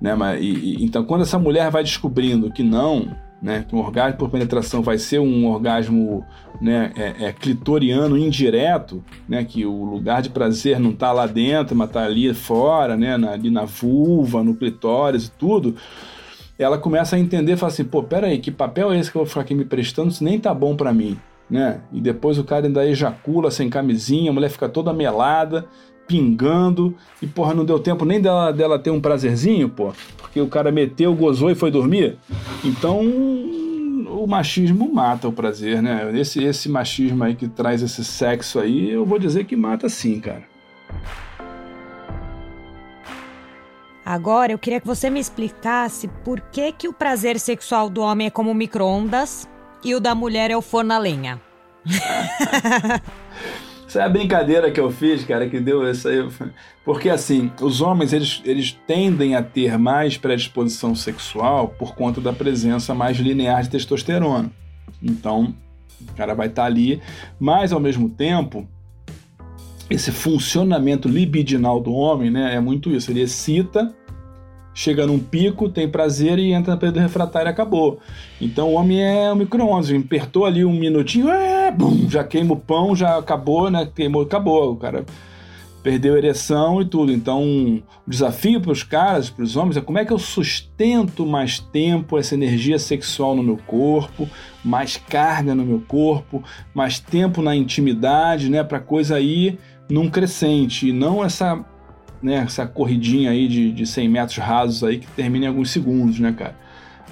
né? 0.00 0.14
Mas 0.14 0.42
e, 0.42 0.84
então 0.84 1.04
quando 1.04 1.22
essa 1.22 1.38
mulher 1.38 1.70
vai 1.70 1.82
descobrindo 1.82 2.50
que 2.50 2.62
não 2.62 3.16
né? 3.40 3.64
Um 3.72 3.78
orgasmo 3.78 4.18
por 4.18 4.30
penetração 4.30 4.82
vai 4.82 4.98
ser 4.98 5.20
um 5.20 5.46
orgasmo 5.46 6.24
né, 6.60 6.92
é, 6.96 7.26
é, 7.26 7.32
clitoriano 7.32 8.16
indireto, 8.16 9.02
né? 9.28 9.44
Que 9.44 9.64
o 9.64 9.84
lugar 9.84 10.22
de 10.22 10.30
prazer 10.30 10.80
não 10.80 10.90
está 10.90 11.12
lá 11.12 11.26
dentro, 11.26 11.76
mas 11.76 11.88
está 11.88 12.04
ali 12.04 12.32
fora, 12.34 12.96
né? 12.96 13.16
Na, 13.16 13.32
ali 13.32 13.50
na 13.50 13.64
vulva, 13.64 14.42
no 14.42 14.54
clitóris 14.54 15.26
e 15.26 15.30
tudo. 15.30 15.76
Ela 16.58 16.76
começa 16.76 17.14
a 17.14 17.18
entender, 17.18 17.56
fala 17.56 17.70
assim, 17.70 17.84
pô, 17.84 18.02
peraí, 18.02 18.38
que 18.38 18.50
papel 18.50 18.92
é 18.92 18.98
esse 18.98 19.10
que 19.10 19.16
eu 19.16 19.20
vou 19.20 19.28
ficar 19.28 19.42
aqui 19.42 19.54
me 19.54 19.64
prestando? 19.64 20.08
Isso 20.08 20.24
nem 20.24 20.40
tá 20.40 20.52
bom 20.52 20.74
para 20.74 20.92
mim, 20.92 21.16
né? 21.48 21.80
E 21.92 22.00
depois 22.00 22.36
o 22.36 22.44
cara 22.44 22.66
ainda 22.66 22.84
ejacula 22.84 23.52
sem 23.52 23.70
camisinha, 23.70 24.30
a 24.30 24.34
mulher 24.34 24.50
fica 24.50 24.68
toda 24.68 24.92
melada, 24.92 25.66
pingando, 26.08 26.96
e 27.20 27.26
porra, 27.26 27.52
não 27.54 27.66
deu 27.66 27.78
tempo 27.78 28.06
nem 28.06 28.18
dela, 28.20 28.50
dela 28.50 28.78
ter 28.78 28.90
um 28.90 29.00
prazerzinho, 29.00 29.68
pô, 29.68 29.92
porque 30.16 30.40
o 30.40 30.48
cara 30.48 30.72
meteu, 30.72 31.14
gozou 31.14 31.50
e 31.50 31.54
foi 31.54 31.70
dormir. 31.70 32.16
Então, 32.64 33.00
o 33.00 34.26
machismo 34.26 34.92
mata 34.92 35.28
o 35.28 35.32
prazer, 35.32 35.82
né? 35.82 36.10
Esse, 36.18 36.42
esse 36.42 36.68
machismo 36.68 37.22
aí 37.22 37.34
que 37.34 37.46
traz 37.46 37.82
esse 37.82 38.02
sexo 38.02 38.58
aí, 38.58 38.90
eu 38.90 39.04
vou 39.04 39.18
dizer 39.18 39.44
que 39.44 39.54
mata 39.54 39.88
sim, 39.88 40.18
cara. 40.18 40.42
Agora 44.04 44.52
eu 44.52 44.58
queria 44.58 44.80
que 44.80 44.86
você 44.86 45.10
me 45.10 45.20
explicasse 45.20 46.08
por 46.24 46.40
que, 46.40 46.72
que 46.72 46.88
o 46.88 46.94
prazer 46.94 47.38
sexual 47.38 47.90
do 47.90 48.00
homem 48.00 48.28
é 48.28 48.30
como 48.30 48.54
micro-ondas 48.54 49.46
e 49.84 49.94
o 49.94 50.00
da 50.00 50.14
mulher 50.14 50.50
é 50.50 50.56
o 50.56 50.62
forno 50.62 50.94
a 50.94 50.98
lenha. 50.98 51.38
Isso 53.88 53.98
é 53.98 54.02
a 54.02 54.08
brincadeira 54.08 54.70
que 54.70 54.78
eu 54.78 54.90
fiz, 54.90 55.24
cara, 55.24 55.48
que 55.48 55.58
deu 55.58 55.90
isso 55.90 56.06
aí. 56.08 56.28
Porque 56.84 57.08
assim, 57.08 57.50
os 57.58 57.80
homens 57.80 58.12
eles, 58.12 58.42
eles 58.44 58.78
tendem 58.86 59.34
a 59.34 59.42
ter 59.42 59.78
mais 59.78 60.18
predisposição 60.18 60.94
sexual 60.94 61.68
por 61.68 61.94
conta 61.94 62.20
da 62.20 62.30
presença 62.30 62.94
mais 62.94 63.16
linear 63.16 63.62
de 63.62 63.70
testosterona. 63.70 64.52
Então, 65.02 65.54
o 66.02 66.12
cara 66.12 66.34
vai 66.34 66.48
estar 66.48 66.62
tá 66.62 66.66
ali, 66.66 67.00
mas 67.40 67.72
ao 67.72 67.80
mesmo 67.80 68.10
tempo, 68.10 68.68
esse 69.88 70.12
funcionamento 70.12 71.08
libidinal 71.08 71.80
do 71.80 71.92
homem, 71.92 72.30
né, 72.30 72.54
é 72.54 72.60
muito 72.60 72.90
isso. 72.90 73.10
Ele 73.10 73.22
excita 73.22 73.94
chega 74.78 75.04
num 75.08 75.18
pico, 75.18 75.68
tem 75.68 75.88
prazer 75.88 76.38
e 76.38 76.52
entra 76.52 76.74
no 76.74 76.78
período 76.78 77.00
refratário 77.00 77.48
e 77.48 77.50
acabou. 77.50 77.98
Então 78.40 78.68
o 78.68 78.74
homem 78.74 79.02
é 79.02 79.32
um 79.32 79.34
micro-ondas, 79.34 79.90
apertou 79.90 80.46
ali 80.46 80.64
um 80.64 80.72
minutinho, 80.72 81.28
é, 81.28 81.68
bum, 81.72 82.08
já 82.08 82.22
queima 82.22 82.54
o 82.54 82.56
pão, 82.56 82.94
já 82.94 83.18
acabou, 83.18 83.68
né? 83.72 83.88
Queimou, 83.92 84.22
acabou. 84.22 84.70
O 84.70 84.76
cara 84.76 85.04
perdeu 85.82 86.16
ereção 86.16 86.80
e 86.80 86.84
tudo. 86.84 87.10
Então, 87.10 87.42
o 87.42 87.82
desafio 88.06 88.60
para 88.60 88.70
os 88.70 88.84
caras, 88.84 89.28
para 89.28 89.42
os 89.42 89.56
homens, 89.56 89.76
é 89.76 89.80
como 89.80 89.98
é 89.98 90.04
que 90.04 90.12
eu 90.12 90.18
sustento 90.18 91.26
mais 91.26 91.58
tempo 91.58 92.16
essa 92.16 92.36
energia 92.36 92.78
sexual 92.78 93.34
no 93.34 93.42
meu 93.42 93.58
corpo, 93.66 94.28
mais 94.64 94.96
carga 94.96 95.56
no 95.56 95.64
meu 95.64 95.80
corpo, 95.80 96.40
mais 96.72 97.00
tempo 97.00 97.42
na 97.42 97.56
intimidade, 97.56 98.48
né? 98.48 98.62
Para 98.62 98.78
coisa 98.78 99.18
ir 99.18 99.58
num 99.90 100.08
crescente 100.08 100.88
e 100.88 100.92
não 100.92 101.24
essa 101.24 101.64
né, 102.22 102.44
essa 102.46 102.66
corridinha 102.66 103.30
aí 103.30 103.48
de, 103.48 103.72
de 103.72 103.86
100 103.86 104.08
metros 104.08 104.38
rasos 104.38 104.84
aí 104.84 104.98
que 104.98 105.06
termina 105.08 105.46
em 105.46 105.48
alguns 105.48 105.70
segundos, 105.70 106.18
né, 106.18 106.32
cara? 106.32 106.54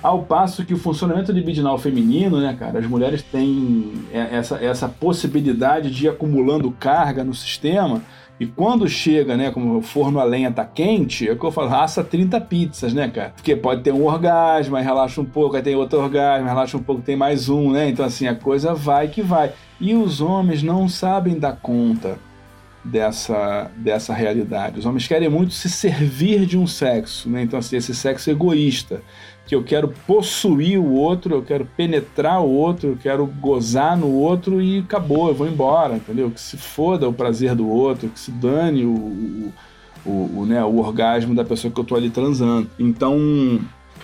Ao 0.02 0.22
passo 0.22 0.64
que 0.64 0.74
o 0.74 0.78
funcionamento 0.78 1.32
libidinal 1.32 1.78
feminino, 1.78 2.40
né, 2.40 2.54
cara, 2.58 2.78
as 2.78 2.86
mulheres 2.86 3.22
têm 3.22 3.92
essa, 4.12 4.56
essa 4.62 4.88
possibilidade 4.88 5.90
de 5.90 6.04
ir 6.04 6.08
acumulando 6.08 6.70
carga 6.70 7.24
no 7.24 7.34
sistema 7.34 8.02
e 8.38 8.46
quando 8.46 8.86
chega, 8.86 9.34
né, 9.34 9.50
como 9.50 9.78
o 9.78 9.82
forno 9.82 10.20
a 10.20 10.24
lenha 10.24 10.52
tá 10.52 10.64
quente, 10.64 11.26
é 11.26 11.32
o 11.32 11.38
que 11.38 11.44
eu 11.44 11.50
falo, 11.50 11.68
raça 11.68 12.04
30 12.04 12.38
pizzas, 12.42 12.92
né, 12.92 13.08
cara? 13.08 13.32
Porque 13.34 13.56
pode 13.56 13.82
ter 13.82 13.92
um 13.92 14.04
orgasmo, 14.04 14.76
aí 14.76 14.84
relaxa 14.84 15.22
um 15.22 15.24
pouco, 15.24 15.56
aí 15.56 15.62
tem 15.62 15.74
outro 15.74 15.98
orgasmo, 16.00 16.46
relaxa 16.46 16.76
um 16.76 16.82
pouco, 16.82 17.00
tem 17.00 17.16
mais 17.16 17.48
um, 17.48 17.72
né? 17.72 17.88
Então, 17.88 18.04
assim, 18.04 18.26
a 18.26 18.34
coisa 18.34 18.74
vai 18.74 19.08
que 19.08 19.22
vai. 19.22 19.52
E 19.80 19.94
os 19.94 20.20
homens 20.20 20.62
não 20.62 20.86
sabem 20.86 21.38
dar 21.38 21.56
conta 21.56 22.18
dessa, 22.90 23.70
dessa 23.76 24.14
realidade. 24.14 24.78
Os 24.78 24.86
homens 24.86 25.06
querem 25.06 25.28
muito 25.28 25.52
se 25.52 25.68
servir 25.68 26.46
de 26.46 26.56
um 26.56 26.66
sexo, 26.66 27.28
né? 27.28 27.42
então 27.42 27.58
assim, 27.58 27.76
esse 27.76 27.94
sexo 27.94 28.30
egoísta, 28.30 29.02
que 29.46 29.54
eu 29.54 29.62
quero 29.62 29.88
possuir 30.06 30.78
o 30.78 30.92
outro, 30.92 31.34
eu 31.34 31.42
quero 31.42 31.64
penetrar 31.76 32.40
o 32.40 32.50
outro, 32.50 32.90
eu 32.90 32.96
quero 32.96 33.26
gozar 33.26 33.96
no 33.96 34.10
outro 34.10 34.60
e 34.60 34.80
acabou, 34.80 35.28
eu 35.28 35.34
vou 35.34 35.48
embora, 35.48 35.96
entendeu? 35.96 36.30
Que 36.30 36.40
se 36.40 36.56
foda 36.56 37.08
o 37.08 37.12
prazer 37.12 37.54
do 37.54 37.68
outro, 37.68 38.08
que 38.08 38.18
se 38.18 38.32
dane 38.32 38.84
o, 38.84 39.52
o, 40.04 40.40
o, 40.40 40.46
né, 40.46 40.64
o 40.64 40.78
orgasmo 40.78 41.34
da 41.34 41.44
pessoa 41.44 41.72
que 41.72 41.78
eu 41.78 41.84
tô 41.84 41.94
ali 41.94 42.10
transando. 42.10 42.68
Então, 42.76 43.60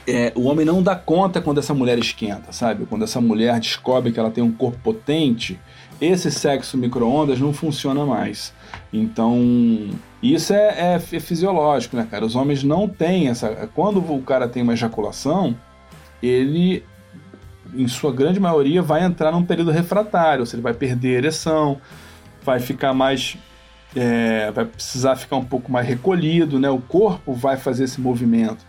é, 0.06 0.32
o 0.34 0.44
homem 0.44 0.64
não 0.64 0.82
dá 0.82 0.96
conta 0.96 1.40
quando 1.40 1.58
essa 1.58 1.74
mulher 1.74 1.98
esquenta, 1.98 2.52
sabe? 2.52 2.86
Quando 2.86 3.04
essa 3.04 3.20
mulher 3.20 3.58
descobre 3.60 4.12
que 4.12 4.18
ela 4.18 4.30
tem 4.30 4.42
um 4.42 4.52
corpo 4.52 4.78
potente, 4.82 5.58
esse 6.00 6.30
sexo 6.30 6.76
micro-ondas 6.76 7.38
não 7.38 7.52
funciona 7.52 8.04
mais. 8.04 8.52
Então, 8.92 9.90
isso 10.22 10.52
é, 10.52 10.94
é, 10.94 10.94
é, 10.94 11.20
fisiológico, 11.20 11.96
né, 11.96 12.06
cara? 12.10 12.24
Os 12.24 12.34
homens 12.34 12.64
não 12.64 12.88
têm 12.88 13.28
essa. 13.28 13.68
Quando 13.74 13.98
o 13.98 14.20
cara 14.22 14.48
tem 14.48 14.62
uma 14.62 14.72
ejaculação, 14.72 15.56
ele, 16.20 16.84
em 17.74 17.86
sua 17.86 18.12
grande 18.12 18.40
maioria, 18.40 18.82
vai 18.82 19.04
entrar 19.04 19.30
num 19.30 19.44
período 19.44 19.70
refratário, 19.70 20.40
ou 20.40 20.46
seja, 20.46 20.56
ele 20.56 20.62
vai 20.62 20.74
perder 20.74 21.14
a 21.14 21.18
ereção, 21.18 21.80
vai 22.42 22.58
ficar 22.58 22.92
mais. 22.92 23.36
É, 23.94 24.50
vai 24.50 24.64
precisar 24.64 25.16
ficar 25.16 25.36
um 25.36 25.44
pouco 25.44 25.70
mais 25.70 25.86
recolhido, 25.86 26.58
né? 26.58 26.70
O 26.70 26.80
corpo 26.80 27.34
vai 27.34 27.56
fazer 27.56 27.84
esse 27.84 28.00
movimento. 28.00 28.64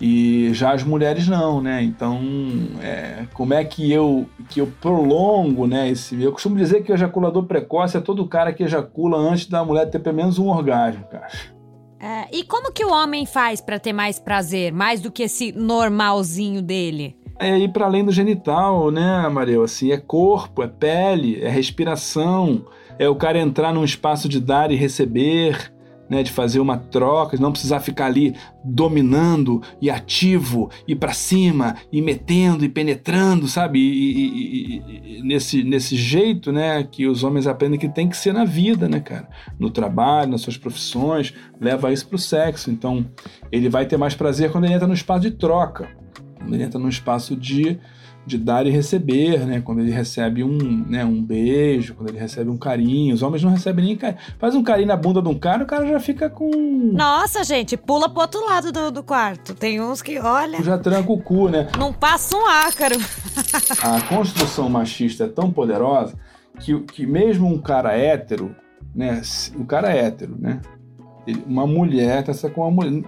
E 0.00 0.50
já 0.54 0.72
as 0.72 0.82
mulheres 0.82 1.28
não, 1.28 1.60
né? 1.60 1.82
Então, 1.82 2.18
é, 2.82 3.26
como 3.34 3.52
é 3.52 3.62
que 3.62 3.92
eu 3.92 4.26
que 4.48 4.60
eu 4.60 4.66
prolongo, 4.80 5.66
né? 5.66 5.90
Esse, 5.90 6.20
eu 6.22 6.32
costumo 6.32 6.56
dizer 6.56 6.82
que 6.82 6.90
o 6.90 6.94
ejaculador 6.94 7.44
precoce 7.44 7.98
é 7.98 8.00
todo 8.00 8.26
cara 8.26 8.52
que 8.52 8.62
ejacula 8.62 9.18
antes 9.18 9.46
da 9.46 9.62
mulher 9.62 9.90
ter 9.90 9.98
pelo 9.98 10.16
menos 10.16 10.38
um 10.38 10.48
orgasmo, 10.48 11.04
cara. 11.04 11.28
É, 12.00 12.34
e 12.34 12.44
como 12.44 12.72
que 12.72 12.82
o 12.82 12.90
homem 12.90 13.26
faz 13.26 13.60
para 13.60 13.78
ter 13.78 13.92
mais 13.92 14.18
prazer, 14.18 14.72
mais 14.72 15.02
do 15.02 15.10
que 15.10 15.24
esse 15.24 15.52
normalzinho 15.52 16.62
dele? 16.62 17.14
É 17.38 17.58
ir 17.58 17.70
para 17.70 17.84
além 17.84 18.02
do 18.02 18.10
genital, 18.10 18.90
né, 18.90 19.28
Mariel? 19.28 19.62
Assim, 19.62 19.92
é 19.92 19.98
corpo, 19.98 20.62
é 20.62 20.66
pele, 20.66 21.42
é 21.42 21.48
respiração, 21.50 22.64
é 22.98 23.06
o 23.06 23.16
cara 23.16 23.38
entrar 23.38 23.74
num 23.74 23.84
espaço 23.84 24.30
de 24.30 24.40
dar 24.40 24.70
e 24.70 24.76
receber 24.76 25.70
né, 26.10 26.24
de 26.24 26.32
fazer 26.32 26.58
uma 26.58 26.76
troca, 26.76 27.36
de 27.36 27.42
não 27.42 27.52
precisar 27.52 27.78
ficar 27.78 28.06
ali 28.06 28.34
dominando 28.64 29.62
e 29.80 29.88
ativo 29.88 30.68
e 30.86 30.96
para 30.96 31.12
cima 31.12 31.76
e 31.92 32.02
metendo 32.02 32.64
e 32.64 32.68
penetrando, 32.68 33.46
sabe? 33.46 33.78
E, 33.78 34.10
e, 34.18 35.18
e, 35.18 35.22
nesse, 35.22 35.62
nesse 35.62 35.94
jeito, 35.94 36.50
né, 36.50 36.82
que 36.82 37.06
os 37.06 37.22
homens 37.22 37.46
aprendem 37.46 37.78
que 37.78 37.88
tem 37.88 38.08
que 38.08 38.16
ser 38.16 38.34
na 38.34 38.44
vida, 38.44 38.88
né, 38.88 38.98
cara? 38.98 39.28
No 39.58 39.70
trabalho, 39.70 40.32
nas 40.32 40.40
suas 40.40 40.56
profissões, 40.56 41.32
leva 41.60 41.92
isso 41.92 42.08
pro 42.08 42.18
sexo. 42.18 42.70
Então, 42.70 43.06
ele 43.52 43.68
vai 43.68 43.86
ter 43.86 43.96
mais 43.96 44.16
prazer 44.16 44.50
quando 44.50 44.64
ele 44.64 44.74
entra 44.74 44.88
no 44.88 44.94
espaço 44.94 45.22
de 45.22 45.30
troca, 45.30 45.88
quando 46.38 46.54
ele 46.54 46.64
entra 46.64 46.80
no 46.80 46.88
espaço 46.88 47.36
de 47.36 47.78
de 48.26 48.38
dar 48.38 48.66
e 48.66 48.70
receber, 48.70 49.46
né? 49.46 49.60
Quando 49.60 49.80
ele 49.80 49.90
recebe 49.90 50.44
um, 50.44 50.84
né, 50.86 51.04
um 51.04 51.22
beijo, 51.22 51.94
quando 51.94 52.10
ele 52.10 52.18
recebe 52.18 52.50
um 52.50 52.56
carinho. 52.56 53.14
Os 53.14 53.22
homens 53.22 53.42
não 53.42 53.50
recebem 53.50 53.84
nem 53.84 53.96
carinho. 53.96 54.20
Faz 54.38 54.54
um 54.54 54.62
carinho 54.62 54.88
na 54.88 54.96
bunda 54.96 55.22
de 55.22 55.28
um 55.28 55.38
cara, 55.38 55.64
o 55.64 55.66
cara 55.66 55.86
já 55.86 55.98
fica 55.98 56.28
com. 56.28 56.50
Nossa, 56.92 57.42
gente, 57.44 57.76
pula 57.76 58.08
pro 58.08 58.22
outro 58.22 58.44
lado 58.44 58.70
do, 58.70 58.90
do 58.90 59.02
quarto. 59.02 59.54
Tem 59.54 59.80
uns 59.80 60.02
que, 60.02 60.18
olha. 60.18 60.62
Já 60.62 60.78
tranca 60.78 61.10
o 61.10 61.20
cu, 61.20 61.48
né? 61.48 61.68
Não 61.78 61.92
passa 61.92 62.36
um 62.36 62.46
ácaro. 62.46 62.96
A 63.82 64.00
construção 64.02 64.68
machista 64.68 65.24
é 65.24 65.28
tão 65.28 65.50
poderosa 65.50 66.14
que, 66.58 66.78
que 66.80 67.06
mesmo 67.06 67.46
um 67.46 67.58
cara 67.58 67.96
hétero, 67.96 68.54
né? 68.94 69.22
O 69.56 69.64
cara 69.64 69.92
é 69.92 70.04
hétero, 70.04 70.36
né? 70.38 70.60
uma 71.46 71.66
mulher 71.66 72.24
tá 72.24 72.32
com 72.50 72.62
uma 72.62 72.70
mulher. 72.70 73.02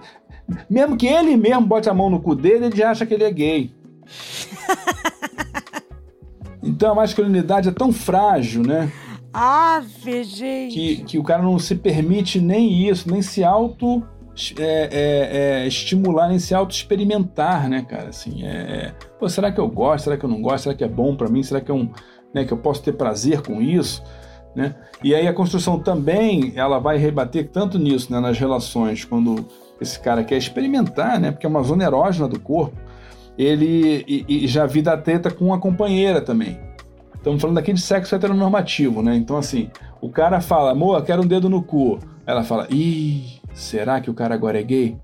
Mesmo 0.69 0.97
que 0.97 1.07
ele 1.07 1.35
mesmo 1.35 1.61
bote 1.61 1.89
a 1.89 1.93
mão 1.93 2.09
no 2.09 2.21
cu 2.21 2.35
dele, 2.35 2.65
ele 2.65 2.75
já 2.75 2.91
acha 2.91 3.05
que 3.05 3.13
ele 3.13 3.23
é 3.23 3.31
gay. 3.31 3.73
então 6.61 6.91
a 6.91 6.95
masculinidade 6.95 7.69
é 7.69 7.71
tão 7.71 7.91
frágil, 7.91 8.63
né? 8.63 8.91
Ave, 9.33 10.23
gente. 10.23 10.73
Que, 10.73 11.03
que 11.03 11.17
o 11.17 11.23
cara 11.23 11.41
não 11.41 11.57
se 11.57 11.75
permite 11.75 12.39
nem 12.39 12.87
isso, 12.87 13.09
nem 13.09 13.21
se 13.21 13.43
auto 13.43 14.03
é, 14.59 14.89
é, 14.91 15.63
é, 15.63 15.67
estimular, 15.67 16.27
nem 16.27 16.39
se 16.39 16.55
auto-experimentar, 16.55 17.69
né, 17.69 17.85
cara? 17.87 18.09
Assim, 18.09 18.43
é, 18.43 18.47
é, 18.47 18.93
pô, 19.19 19.29
será 19.29 19.51
que 19.51 19.59
eu 19.59 19.67
gosto? 19.67 20.05
Será 20.05 20.17
que 20.17 20.25
eu 20.25 20.29
não 20.29 20.41
gosto? 20.41 20.63
Será 20.63 20.75
que 20.75 20.83
é 20.83 20.87
bom 20.87 21.15
para 21.15 21.29
mim? 21.29 21.43
Será 21.43 21.61
que, 21.61 21.71
é 21.71 21.73
um, 21.73 21.89
né, 22.33 22.43
que 22.43 22.51
eu 22.51 22.57
posso 22.57 22.81
ter 22.81 22.93
prazer 22.93 23.41
com 23.41 23.61
isso? 23.61 24.03
Né? 24.55 24.75
E 25.03 25.13
aí 25.15 25.27
a 25.27 25.33
construção 25.33 25.79
também 25.79 26.53
ela 26.55 26.79
vai 26.79 26.97
rebater 26.97 27.49
tanto 27.49 27.79
nisso, 27.79 28.11
né, 28.11 28.19
nas 28.19 28.37
relações, 28.37 29.03
quando 29.03 29.45
esse 29.81 29.99
cara 29.99 30.23
quer 30.23 30.37
experimentar, 30.37 31.19
né, 31.19 31.31
porque 31.31 31.45
é 31.45 31.49
uma 31.49 31.63
zona 31.63 31.83
erógena 31.83 32.27
do 32.27 32.39
corpo, 32.39 32.77
ele 33.37 34.03
e, 34.07 34.45
e 34.45 34.47
já 34.47 34.65
vi 34.65 34.81
da 34.81 34.97
treta 34.97 35.31
com 35.31 35.45
uma 35.45 35.59
companheira 35.59 36.21
também. 36.21 36.59
Estamos 37.15 37.41
falando 37.41 37.57
aqui 37.57 37.71
de 37.71 37.81
sexo 37.81 38.13
heteronormativo, 38.15 39.01
né? 39.01 39.15
Então, 39.15 39.37
assim, 39.37 39.69
o 40.01 40.09
cara 40.09 40.41
fala, 40.41 40.71
amor, 40.71 41.01
quero 41.03 41.21
um 41.21 41.27
dedo 41.27 41.49
no 41.49 41.63
cu. 41.63 41.99
Ela 42.25 42.43
fala, 42.43 42.67
ih, 42.69 43.39
será 43.53 44.01
que 44.01 44.09
o 44.09 44.13
cara 44.13 44.35
agora 44.35 44.59
é 44.59 44.63
gay? 44.63 44.97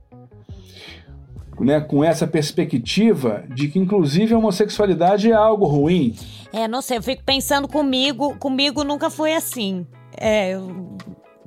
né, 1.60 1.82
com 1.82 2.04
essa 2.04 2.26
perspectiva 2.26 3.44
de 3.54 3.68
que 3.68 3.80
inclusive 3.80 4.34
a 4.34 4.38
homossexualidade 4.38 5.32
é 5.32 5.36
algo 5.36 5.66
ruim. 5.66 6.16
É, 6.54 6.68
não 6.68 6.82
sei, 6.82 6.98
eu 6.98 7.04
fico 7.04 7.24
pensando 7.24 7.68
comigo, 7.68 8.36
comigo 8.38 8.84
nunca 8.84 9.10
foi 9.10 9.34
assim. 9.34 9.86
É, 10.18 10.58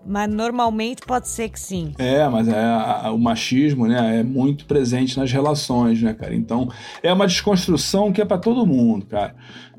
mas 0.06 0.32
normalmente 0.32 1.02
pode 1.02 1.28
ser 1.28 1.48
que 1.48 1.58
sim. 1.58 1.92
É, 1.98 2.28
mas 2.28 2.48
é, 2.48 2.64
a, 2.64 3.10
o 3.12 3.18
machismo, 3.18 3.86
né, 3.86 4.20
é 4.20 4.22
muito 4.22 4.66
presente 4.66 5.18
nas 5.18 5.30
relações, 5.30 6.02
né, 6.02 6.14
cara? 6.14 6.34
Então, 6.34 6.68
é 7.02 7.12
uma 7.12 7.26
desconstrução 7.26 8.12
que 8.12 8.20
é 8.20 8.24
para 8.24 8.38
todo 8.38 8.66
mundo, 8.66 9.06
cara. 9.06 9.34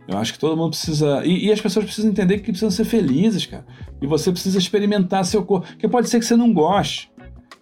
Eu 0.07 0.17
acho 0.17 0.33
que 0.33 0.39
todo 0.39 0.57
mundo 0.57 0.71
precisa. 0.71 1.25
E, 1.25 1.47
e, 1.47 1.51
as 1.51 1.61
pessoas 1.61 1.85
precisam 1.85 2.11
entender 2.11 2.39
que 2.39 2.51
precisam 2.51 2.71
ser 2.71 2.83
felizes, 2.83 3.45
cara. 3.45 3.65
E 4.01 4.07
você 4.07 4.31
precisa 4.31 4.57
experimentar 4.57 5.23
seu 5.25 5.43
corpo. 5.45 5.65
Porque 5.67 5.87
pode 5.87 6.09
ser 6.09 6.19
que 6.19 6.25
você 6.25 6.35
não 6.35 6.53
goste. 6.53 7.09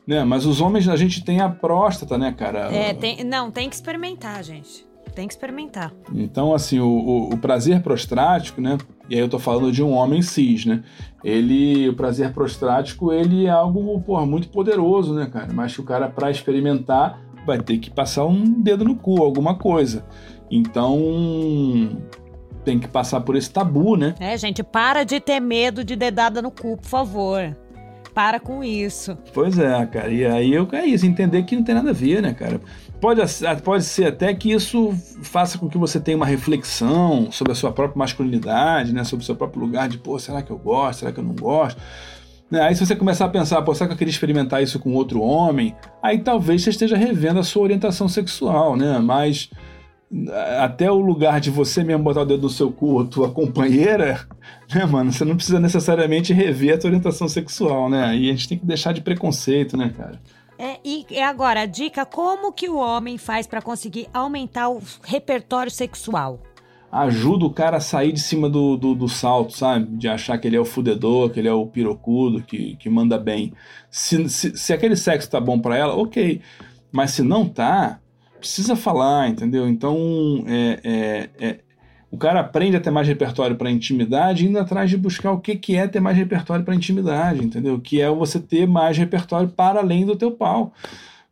Né? 0.08 0.24
Mas 0.24 0.46
os 0.46 0.60
homens, 0.60 0.88
a 0.88 0.96
gente 0.96 1.24
tem 1.24 1.40
a 1.40 1.50
próstata, 1.50 2.18
né, 2.18 2.32
cara? 2.32 2.74
É, 2.74 2.94
tem, 2.94 3.24
não, 3.24 3.52
tem 3.52 3.70
que 3.70 3.76
experimentar, 3.76 4.44
gente. 4.44 4.86
Tem 5.14 5.28
que 5.28 5.34
experimentar. 5.34 5.94
Então, 6.14 6.54
assim, 6.54 6.80
o, 6.80 6.88
o, 6.88 7.34
o, 7.34 7.38
prazer 7.38 7.82
prostático, 7.82 8.62
né? 8.62 8.78
E 9.12 9.16
aí 9.16 9.20
eu 9.20 9.28
tô 9.28 9.38
falando 9.38 9.74
de 9.74 9.84
um 9.84 9.92
homem 9.92 10.22
cis, 10.22 10.66
né? 10.66 10.86
Ele, 11.22 11.90
o 11.90 11.94
prazer 11.94 12.32
prostático, 12.32 13.12
ele 13.12 13.46
é 13.46 13.50
algo, 13.50 14.00
porra, 14.00 14.26
muito 14.26 14.48
poderoso, 14.48 15.14
né, 15.14 15.26
cara? 15.26 15.50
Mas 15.54 15.76
que 15.76 15.82
o 15.82 15.84
cara, 15.84 16.08
para 16.08 16.32
experimentar, 16.32 17.20
vai 17.46 17.60
ter 17.60 17.78
que 17.78 17.90
passar 17.90 18.24
um 18.24 18.42
dedo 18.42 18.86
no 18.86 18.96
cu, 18.96 19.22
alguma 19.22 19.56
coisa. 19.56 20.06
Então, 20.50 20.98
tem 22.64 22.80
que 22.80 22.88
passar 22.88 23.20
por 23.20 23.36
esse 23.36 23.52
tabu, 23.52 23.98
né? 23.98 24.16
É, 24.18 24.38
gente, 24.38 24.64
para 24.64 25.04
de 25.04 25.20
ter 25.20 25.42
medo 25.42 25.84
de 25.84 25.98
dedada 25.98 26.42
no 26.42 26.50
cu, 26.50 26.78
por 26.78 26.88
favor. 26.88 27.54
Para 28.14 28.40
com 28.40 28.64
isso. 28.64 29.18
Pois 29.34 29.58
é, 29.58 29.86
cara. 29.86 30.10
E 30.10 30.26
aí 30.26 30.54
eu 30.54 30.68
é 30.74 30.86
isso, 30.86 31.06
entender 31.06 31.44
que 31.44 31.56
não 31.56 31.64
tem 31.64 31.76
nada 31.76 31.92
a 31.92 31.94
ver, 31.94 32.22
né, 32.22 32.34
cara? 32.34 32.60
Pode, 33.00 33.22
pode 33.64 33.84
ser 33.84 34.08
até 34.08 34.34
que 34.34 34.52
isso 34.52 34.94
faça 35.24 35.58
com 35.58 35.70
que 35.70 35.78
você 35.78 36.00
tenha 36.00 36.18
uma 36.18 36.26
reflexão 36.26 37.32
sobre 37.32 37.54
a 37.54 37.56
sua 37.56 37.72
própria 37.72 37.98
masculinidade, 37.98 38.94
né? 38.94 39.04
Sobre 39.04 39.24
o 39.24 39.26
seu 39.26 39.36
próprio 39.36 39.62
lugar 39.62 39.90
de, 39.90 39.98
pô, 39.98 40.20
será 40.20 40.42
que 40.42 40.52
eu 40.52 40.58
gosto? 40.58 41.00
Será 41.00 41.12
que 41.12 41.20
eu 41.20 41.24
não 41.24 41.34
gosto? 41.34 41.82
Né, 42.52 42.60
aí 42.60 42.76
se 42.76 42.86
você 42.86 42.98
começar 42.98 43.26
a 43.26 43.30
pensar, 43.30 43.62
pô, 43.62 43.74
será 43.74 43.88
que 43.88 43.94
eu 43.94 43.98
queria 43.98 44.12
experimentar 44.12 44.62
isso 44.62 44.78
com 44.78 44.94
outro 44.94 45.22
homem? 45.22 45.74
Aí 46.04 46.20
talvez 46.20 46.62
você 46.62 46.70
esteja 46.70 46.98
revendo 46.98 47.40
a 47.40 47.44
sua 47.44 47.64
orientação 47.64 48.10
sexual, 48.10 48.76
né? 48.76 49.00
Mas 49.00 49.50
até 50.60 50.92
o 50.92 51.00
lugar 51.00 51.40
de 51.40 51.50
você 51.50 51.84
mesmo 51.84 52.04
botar 52.04 52.22
o 52.22 52.26
dedo 52.26 52.44
no 52.44 52.50
seu 52.50 52.72
cu, 52.72 53.06
tua 53.06 53.32
companheira, 53.32 54.28
né, 54.74 54.86
mano? 54.86 55.12
Você 55.12 55.24
não 55.24 55.36
precisa 55.36 55.60
necessariamente 55.60 56.34
rever 56.34 56.76
a 56.76 56.78
tua 56.78 56.90
orientação 56.90 57.30
sexual, 57.30 57.90
né? 57.90 58.16
E 58.18 58.30
a 58.30 58.32
gente 58.34 58.50
tem 58.50 58.60
que 58.60 58.66
deixar 58.66 58.94
de 58.94 59.02
preconceito, 59.02 59.78
né, 59.78 59.94
cara? 59.96 60.20
É, 60.60 60.80
e 60.84 61.06
agora, 61.20 61.62
a 61.62 61.66
dica: 61.66 62.06
como 62.06 62.52
que 62.52 62.70
o 62.70 62.78
homem 62.78 63.18
faz 63.18 63.48
para 63.48 63.62
conseguir 63.62 64.08
aumentar 64.14 64.70
o 64.70 64.82
repertório 65.02 65.72
sexual? 65.72 66.40
Ajuda 66.92 67.46
o 67.46 67.54
cara 67.54 67.78
a 67.78 67.82
sair 67.82 68.12
de 68.12 68.20
cima 68.20 68.50
do, 68.50 68.76
do, 68.76 68.94
do, 68.94 69.08
salto, 69.08 69.58
sabe? 69.58 69.96
De 69.96 70.10
achar 70.10 70.38
que 70.38 70.46
ele 70.46 70.58
é 70.58 70.60
o 70.60 70.66
fudedor, 70.66 71.30
que 71.30 71.40
ele 71.40 71.48
é 71.48 71.54
o 71.54 71.66
pirocudo, 71.66 72.44
que, 72.44 72.76
que 72.76 72.90
manda 72.90 73.18
bem. 73.18 73.54
Se, 73.90 74.28
se, 74.28 74.58
se 74.58 74.74
aquele 74.74 74.98
sexo 74.98 75.32
tá 75.32 75.40
bom 75.40 75.58
para 75.58 75.78
ela, 75.78 75.96
ok. 75.96 76.42
Mas 76.92 77.12
se 77.12 77.24
não 77.24 77.48
tá, 77.48 78.02
precisa 78.42 78.76
falar, 78.76 79.30
entendeu? 79.30 79.68
Então, 79.68 80.44
é, 80.48 80.80
é, 80.84 81.30
é 81.48 81.60
o 82.12 82.18
cara 82.18 82.42
aprende 82.42 82.76
a 82.76 82.82
ter 82.82 82.92
mais 82.92 83.08
repertório 83.08 83.56
para 83.56 83.72
intimidade, 83.72 84.46
indo 84.46 84.60
atrás 84.60 84.90
de 84.90 84.98
buscar 84.98 85.32
o 85.32 85.40
que, 85.40 85.56
que 85.56 85.78
é 85.78 85.88
ter 85.88 86.02
mais 86.02 86.18
repertório 86.18 86.66
para 86.66 86.76
intimidade, 86.76 87.42
entendeu? 87.42 87.80
Que 87.80 88.02
é 88.02 88.10
você 88.10 88.38
ter 88.38 88.68
mais 88.68 88.98
repertório 88.98 89.48
para 89.48 89.80
além 89.80 90.06
do 90.06 90.18
teu 90.18 90.30
pau. 90.32 90.74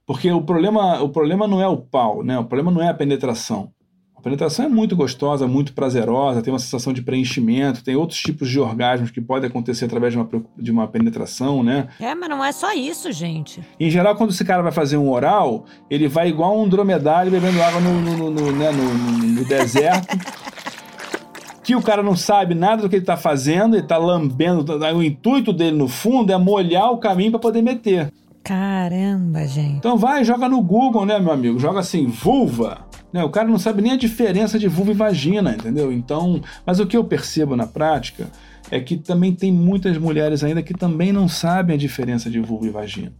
Porque 0.06 0.32
o 0.32 0.41
problema, 0.41 1.02
o 1.02 1.10
problema 1.10 1.45
não 1.45 1.62
é 1.62 1.67
o 1.67 1.76
pau, 1.76 2.24
né? 2.24 2.39
O 2.39 2.45
problema 2.45 2.72
não 2.72 2.82
é 2.82 2.88
a 2.88 2.93
penetração. 2.93 3.72
A 4.20 4.22
penetração 4.22 4.66
é 4.66 4.68
muito 4.68 4.98
gostosa, 4.98 5.48
muito 5.48 5.72
prazerosa, 5.72 6.42
tem 6.42 6.52
uma 6.52 6.60
sensação 6.60 6.92
de 6.92 7.02
preenchimento, 7.02 7.82
tem 7.82 7.96
outros 7.96 8.20
tipos 8.20 8.50
de 8.50 8.60
orgasmos 8.60 9.12
que 9.12 9.22
podem 9.22 9.50
acontecer 9.50 9.86
através 9.86 10.12
de 10.12 10.20
uma, 10.20 10.30
de 10.58 10.72
uma 10.72 10.88
penetração, 10.90 11.64
né? 11.64 11.88
É, 12.02 12.14
mas 12.14 12.30
não 12.30 12.44
é 12.44 12.52
só 12.52 12.74
isso, 12.74 13.14
gente. 13.14 13.64
Em 13.80 13.90
geral, 13.90 14.18
quando 14.18 14.32
esse 14.32 14.44
cara 14.44 14.62
vai 14.62 14.74
fazer 14.74 14.98
um 14.98 15.10
oral, 15.10 15.64
ele 15.90 16.10
vai 16.10 16.28
igual 16.28 16.60
um 16.60 16.68
dromedário 16.68 17.32
bebendo 17.32 17.64
água 17.64 17.80
no, 17.80 18.02
no, 18.02 18.30
no, 18.30 18.52
né, 18.52 18.72
no 18.74 19.46
deserto. 19.46 20.18
que 21.64 21.74
o 21.74 21.82
cara 21.82 22.04
não 22.04 22.18
sabe 22.18 22.54
nada 22.54 22.82
do 22.82 22.90
que 22.90 22.96
ele 22.96 23.04
está 23.04 23.16
fazendo, 23.16 23.78
ele 23.78 23.84
está 23.84 23.98
lambendo. 23.98 24.66
O 24.98 25.02
intuito 25.02 25.54
dele, 25.54 25.78
no 25.78 25.88
fundo, 25.88 26.34
é 26.34 26.38
molhar 26.38 26.92
o 26.92 26.98
caminho 26.98 27.32
para 27.32 27.40
poder 27.40 27.62
meter. 27.62 28.12
Caramba, 28.44 29.48
gente. 29.48 29.78
Então 29.78 29.98
vai, 29.98 30.26
joga 30.26 30.50
no 30.50 30.62
Google, 30.62 31.06
né, 31.06 31.18
meu 31.20 31.32
amigo? 31.32 31.58
Joga 31.58 31.80
assim, 31.80 32.08
vulva. 32.08 32.88
Né? 33.12 33.24
O 33.24 33.30
cara 33.30 33.48
não 33.48 33.60
sabe 33.60 33.82
nem 33.82 33.93
a 33.93 33.98
diferença 33.98 34.60
de 34.60 34.67
vulva 34.67 34.91
e 34.91 34.95
vagina, 34.95 35.54
entendeu? 35.54 35.91
Então, 35.91 36.41
mas 36.65 36.80
o 36.80 36.86
que 36.86 36.95
eu 36.95 37.04
percebo 37.04 37.56
na 37.56 37.65
prática 37.65 38.28
é 38.69 38.80
que 38.80 38.98
também 38.98 39.34
tem 39.34 39.52
muitas 39.52 39.98
mulheres 39.98 40.43
ainda 40.43 40.62
que 40.62 40.74
também 40.74 41.12
não 41.12 41.28
sabem 41.28 41.76
a 41.76 41.80
diferença 41.80 42.30
de 42.30 42.39
vulva 42.39 42.67
e 42.67 42.69
vagina. 42.69 43.12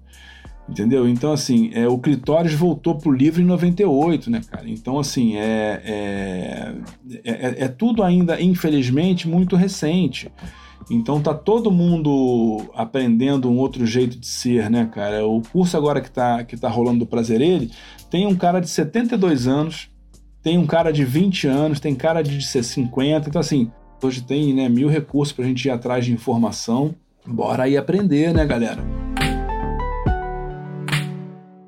Entendeu? 0.70 1.10
Então, 1.10 1.32
assim, 1.32 1.72
é, 1.74 1.88
o 1.88 1.98
clitóris 1.98 2.54
voltou 2.54 2.94
pro 2.96 3.12
livro 3.12 3.42
em 3.42 3.46
98, 3.46 4.30
né, 4.30 4.42
cara? 4.48 4.70
Então, 4.70 5.00
assim, 5.00 5.36
é, 5.36 5.82
é, 5.84 6.74
é, 7.24 7.64
é 7.64 7.68
tudo 7.68 8.04
ainda, 8.04 8.40
infelizmente, 8.40 9.28
muito 9.28 9.56
recente. 9.56 10.32
Então 10.90 11.22
tá 11.22 11.34
todo 11.34 11.72
mundo 11.72 12.66
aprendendo 12.74 13.50
um 13.50 13.58
outro 13.58 13.86
jeito 13.86 14.18
de 14.18 14.26
ser, 14.26 14.70
né, 14.70 14.90
cara? 14.92 15.26
O 15.26 15.42
curso 15.42 15.78
agora 15.78 16.02
que 16.02 16.10
tá, 16.10 16.44
que 16.44 16.58
tá 16.58 16.68
rolando 16.68 17.00
do 17.00 17.06
Prazer 17.06 17.42
Ele, 17.42 17.72
tem 18.10 18.26
um 18.26 18.36
cara 18.36 18.60
de 18.60 18.70
72 18.70 19.48
anos, 19.48 19.90
tem 20.42 20.58
um 20.58 20.66
cara 20.66 20.92
de 20.92 21.06
20 21.06 21.48
anos, 21.48 21.80
tem 21.80 21.94
cara 21.94 22.24
de 22.24 22.42
50. 22.42 23.30
Então, 23.30 23.40
assim, 23.40 23.72
hoje 24.02 24.22
tem 24.22 24.54
né, 24.54 24.68
mil 24.68 24.90
recursos 24.90 25.32
pra 25.32 25.46
gente 25.46 25.66
ir 25.66 25.72
atrás 25.72 26.06
de 26.06 26.12
informação. 26.12 26.96
Bora 27.26 27.64
aí 27.64 27.78
aprender, 27.78 28.34
né, 28.34 28.46
galera? 28.46 28.84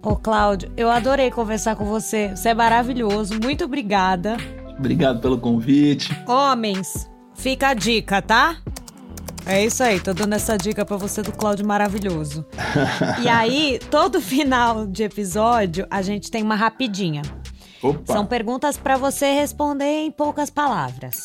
Ô, 0.04 0.15
Cláudio, 0.15 0.71
eu 0.75 0.89
adorei 0.89 1.30
conversar 1.30 1.75
com 1.75 1.86
você. 1.86 2.30
Você 2.30 2.49
é 2.49 2.54
maravilhoso. 2.56 3.39
Muito 3.39 3.65
obrigada. 3.65 4.38
Obrigado 4.80 5.21
pelo 5.21 5.38
convite. 5.38 6.10
Homens, 6.27 7.08
fica 7.36 7.67
a 7.67 7.73
dica, 7.75 8.19
tá? 8.19 8.58
É 9.45 9.65
isso 9.65 9.84
aí, 9.84 9.99
tô 9.99 10.13
dando 10.13 10.34
essa 10.34 10.58
dica 10.58 10.86
para 10.86 10.97
você 10.97 11.21
do 11.21 11.32
Cláudio 11.32 11.65
maravilhoso. 11.65 12.45
e 13.21 13.27
aí, 13.27 13.80
todo 13.89 14.21
final 14.21 14.86
de 14.86 15.04
episódio, 15.04 15.86
a 15.89 16.01
gente 16.01 16.30
tem 16.30 16.43
uma 16.43 16.56
rapidinha. 16.56 17.21
Opa. 17.82 18.13
São 18.13 18.25
perguntas 18.25 18.77
para 18.77 18.95
você 18.97 19.32
responder 19.34 20.06
em 20.06 20.12
poucas 20.12 20.49
palavras. 20.49 21.15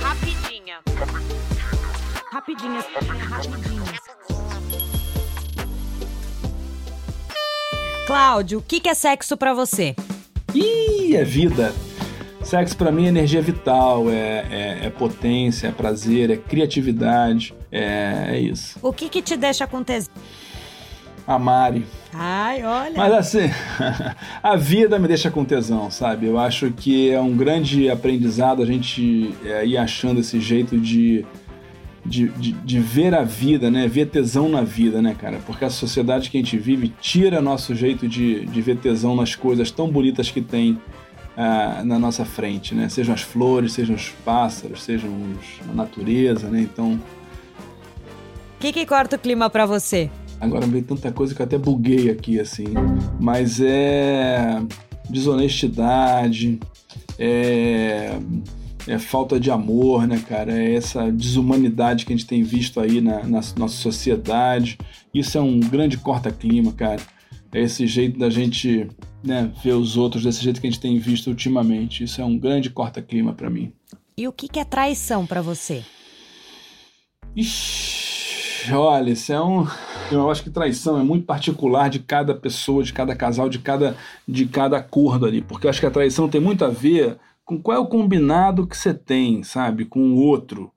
Rapidinha. 0.00 0.80
Rapidinhas, 2.32 2.84
rapidinhas. 3.30 4.02
Cláudio, 8.06 8.58
o 8.58 8.62
que, 8.62 8.80
que 8.80 8.88
é 8.88 8.94
sexo 8.94 9.36
para 9.36 9.54
você? 9.54 9.94
Ih, 10.52 11.16
é 11.16 11.24
vida. 11.24 11.72
Sexo 12.42 12.76
para 12.76 12.90
mim 12.90 13.06
é 13.06 13.08
energia 13.08 13.40
vital, 13.40 14.10
é, 14.10 14.44
é, 14.50 14.86
é, 14.86 14.90
potência, 14.90 15.68
é 15.68 15.72
prazer, 15.72 16.30
é 16.30 16.36
criatividade, 16.36 17.54
é, 17.70 18.26
é 18.30 18.40
isso. 18.40 18.78
O 18.82 18.92
que 18.92 19.08
que 19.08 19.22
te 19.22 19.36
deixa 19.36 19.66
com 19.66 19.82
tesão? 19.82 20.12
A 21.26 21.38
Mari. 21.38 21.86
Ai, 22.12 22.64
olha. 22.64 22.94
Mas 22.96 23.12
assim, 23.12 23.50
a 24.42 24.56
vida 24.56 24.98
me 24.98 25.06
deixa 25.06 25.30
com 25.30 25.44
tesão, 25.44 25.88
sabe? 25.90 26.26
Eu 26.26 26.38
acho 26.38 26.72
que 26.72 27.10
é 27.10 27.20
um 27.20 27.36
grande 27.36 27.88
aprendizado 27.88 28.60
a 28.60 28.66
gente 28.66 29.32
é, 29.44 29.64
ir 29.64 29.76
achando 29.76 30.20
esse 30.20 30.40
jeito 30.40 30.78
de 30.78 31.24
de, 32.04 32.28
de, 32.30 32.52
de, 32.52 32.80
ver 32.80 33.14
a 33.14 33.22
vida, 33.22 33.70
né? 33.70 33.86
Ver 33.86 34.06
tesão 34.06 34.48
na 34.48 34.62
vida, 34.62 35.00
né, 35.00 35.14
cara? 35.16 35.38
Porque 35.46 35.64
a 35.64 35.70
sociedade 35.70 36.30
que 36.30 36.36
a 36.36 36.40
gente 36.40 36.58
vive 36.58 36.92
tira 37.00 37.40
nosso 37.40 37.76
jeito 37.76 38.08
de, 38.08 38.44
de 38.44 38.60
ver 38.60 38.76
tesão 38.78 39.14
nas 39.14 39.36
coisas 39.36 39.70
tão 39.70 39.88
bonitas 39.88 40.28
que 40.28 40.40
tem 40.40 40.80
uh, 41.36 41.84
na 41.84 41.98
nossa 41.98 42.24
frente, 42.24 42.74
né? 42.74 42.88
Sejam 42.88 43.14
as 43.14 43.22
flores, 43.22 43.72
sejam 43.72 43.94
os 43.94 44.08
pássaros, 44.24 44.82
sejam 44.82 45.10
os, 45.10 45.70
a 45.70 45.72
natureza, 45.74 46.48
né? 46.48 46.60
Então. 46.60 47.00
O 48.56 48.60
que, 48.60 48.72
que 48.72 48.86
corta 48.86 49.16
o 49.16 49.18
clima 49.18 49.50
para 49.50 49.66
você? 49.66 50.10
Agora 50.40 50.66
veio 50.66 50.84
tanta 50.84 51.10
coisa 51.12 51.34
que 51.34 51.42
eu 51.42 51.46
até 51.46 51.58
buguei 51.58 52.10
aqui, 52.10 52.40
assim. 52.40 52.66
Mas 53.20 53.60
é. 53.60 54.60
desonestidade, 55.08 56.58
é 57.18 58.18
é 58.86 58.98
falta 58.98 59.38
de 59.38 59.50
amor, 59.50 60.06
né, 60.06 60.22
cara? 60.28 60.52
É 60.52 60.74
essa 60.74 61.10
desumanidade 61.10 62.04
que 62.04 62.12
a 62.12 62.16
gente 62.16 62.26
tem 62.26 62.42
visto 62.42 62.80
aí 62.80 63.00
na, 63.00 63.22
na 63.22 63.40
nossa 63.56 63.68
sociedade. 63.68 64.78
Isso 65.12 65.38
é 65.38 65.40
um 65.40 65.60
grande 65.60 65.96
corta-clima, 65.96 66.72
cara. 66.72 67.00
É 67.52 67.60
esse 67.60 67.86
jeito 67.86 68.18
da 68.18 68.30
gente 68.30 68.88
né, 69.22 69.52
ver 69.62 69.74
os 69.74 69.96
outros 69.96 70.24
desse 70.24 70.42
jeito 70.42 70.60
que 70.60 70.66
a 70.66 70.70
gente 70.70 70.80
tem 70.80 70.98
visto 70.98 71.28
ultimamente. 71.28 72.04
Isso 72.04 72.20
é 72.20 72.24
um 72.24 72.38
grande 72.38 72.70
corta-clima 72.70 73.32
para 73.32 73.50
mim. 73.50 73.72
E 74.16 74.26
o 74.26 74.32
que, 74.32 74.48
que 74.48 74.58
é 74.58 74.64
traição 74.64 75.26
para 75.26 75.42
você? 75.42 75.84
Ixi, 77.36 78.72
Olha, 78.72 79.10
isso 79.10 79.32
é 79.32 79.42
um. 79.42 79.66
Eu 80.10 80.30
acho 80.30 80.42
que 80.42 80.50
traição 80.50 80.98
é 80.98 81.02
muito 81.02 81.26
particular 81.26 81.88
de 81.88 81.98
cada 81.98 82.34
pessoa, 82.34 82.82
de 82.82 82.92
cada 82.92 83.16
casal, 83.16 83.48
de 83.48 83.58
cada, 83.58 83.96
de 84.28 84.46
cada 84.46 84.76
acordo 84.76 85.26
ali. 85.26 85.40
Porque 85.40 85.66
eu 85.66 85.70
acho 85.70 85.80
que 85.80 85.86
a 85.86 85.90
traição 85.90 86.28
tem 86.28 86.40
muito 86.40 86.64
a 86.64 86.68
ver 86.68 87.18
com 87.44 87.60
qual 87.60 87.76
é 87.76 87.80
o 87.80 87.86
combinado 87.86 88.66
que 88.66 88.76
você 88.76 88.94
tem, 88.94 89.42
sabe, 89.42 89.84
com 89.84 90.00
o 90.12 90.16
outro. 90.16 90.70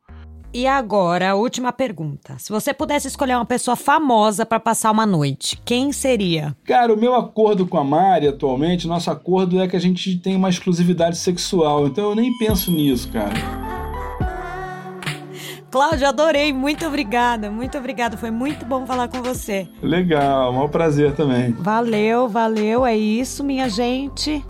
E 0.57 0.65
agora, 0.67 1.31
a 1.31 1.35
última 1.35 1.73
pergunta. 1.73 2.37
Se 2.39 2.49
você 2.49 2.73
pudesse 2.73 3.09
escolher 3.09 3.35
uma 3.35 3.45
pessoa 3.45 3.75
famosa 3.75 4.45
para 4.45 4.57
passar 4.57 4.89
uma 4.89 5.05
noite, 5.05 5.59
quem 5.65 5.91
seria? 5.91 6.55
Cara, 6.63 6.93
o 6.93 6.97
meu 6.97 7.13
acordo 7.13 7.67
com 7.67 7.77
a 7.77 7.83
Mari 7.83 8.29
atualmente, 8.29 8.87
nosso 8.87 9.11
acordo 9.11 9.59
é 9.59 9.67
que 9.67 9.75
a 9.75 9.79
gente 9.81 10.15
tem 10.17 10.33
uma 10.33 10.47
exclusividade 10.47 11.17
sexual. 11.17 11.87
Então 11.87 12.11
eu 12.11 12.15
nem 12.15 12.31
penso 12.37 12.71
nisso, 12.71 13.11
cara. 13.11 13.33
Cláudio, 15.69 16.07
adorei. 16.07 16.53
Muito 16.53 16.85
obrigada. 16.85 17.51
Muito 17.51 17.77
obrigada. 17.77 18.15
Foi 18.15 18.31
muito 18.31 18.65
bom 18.65 18.85
falar 18.85 19.09
com 19.09 19.21
você. 19.21 19.67
Legal, 19.81 20.53
um 20.53 20.69
prazer 20.69 21.13
também. 21.15 21.51
Valeu, 21.51 22.29
valeu. 22.29 22.85
É 22.85 22.95
isso, 22.95 23.43
minha 23.43 23.67
gente. 23.67 24.41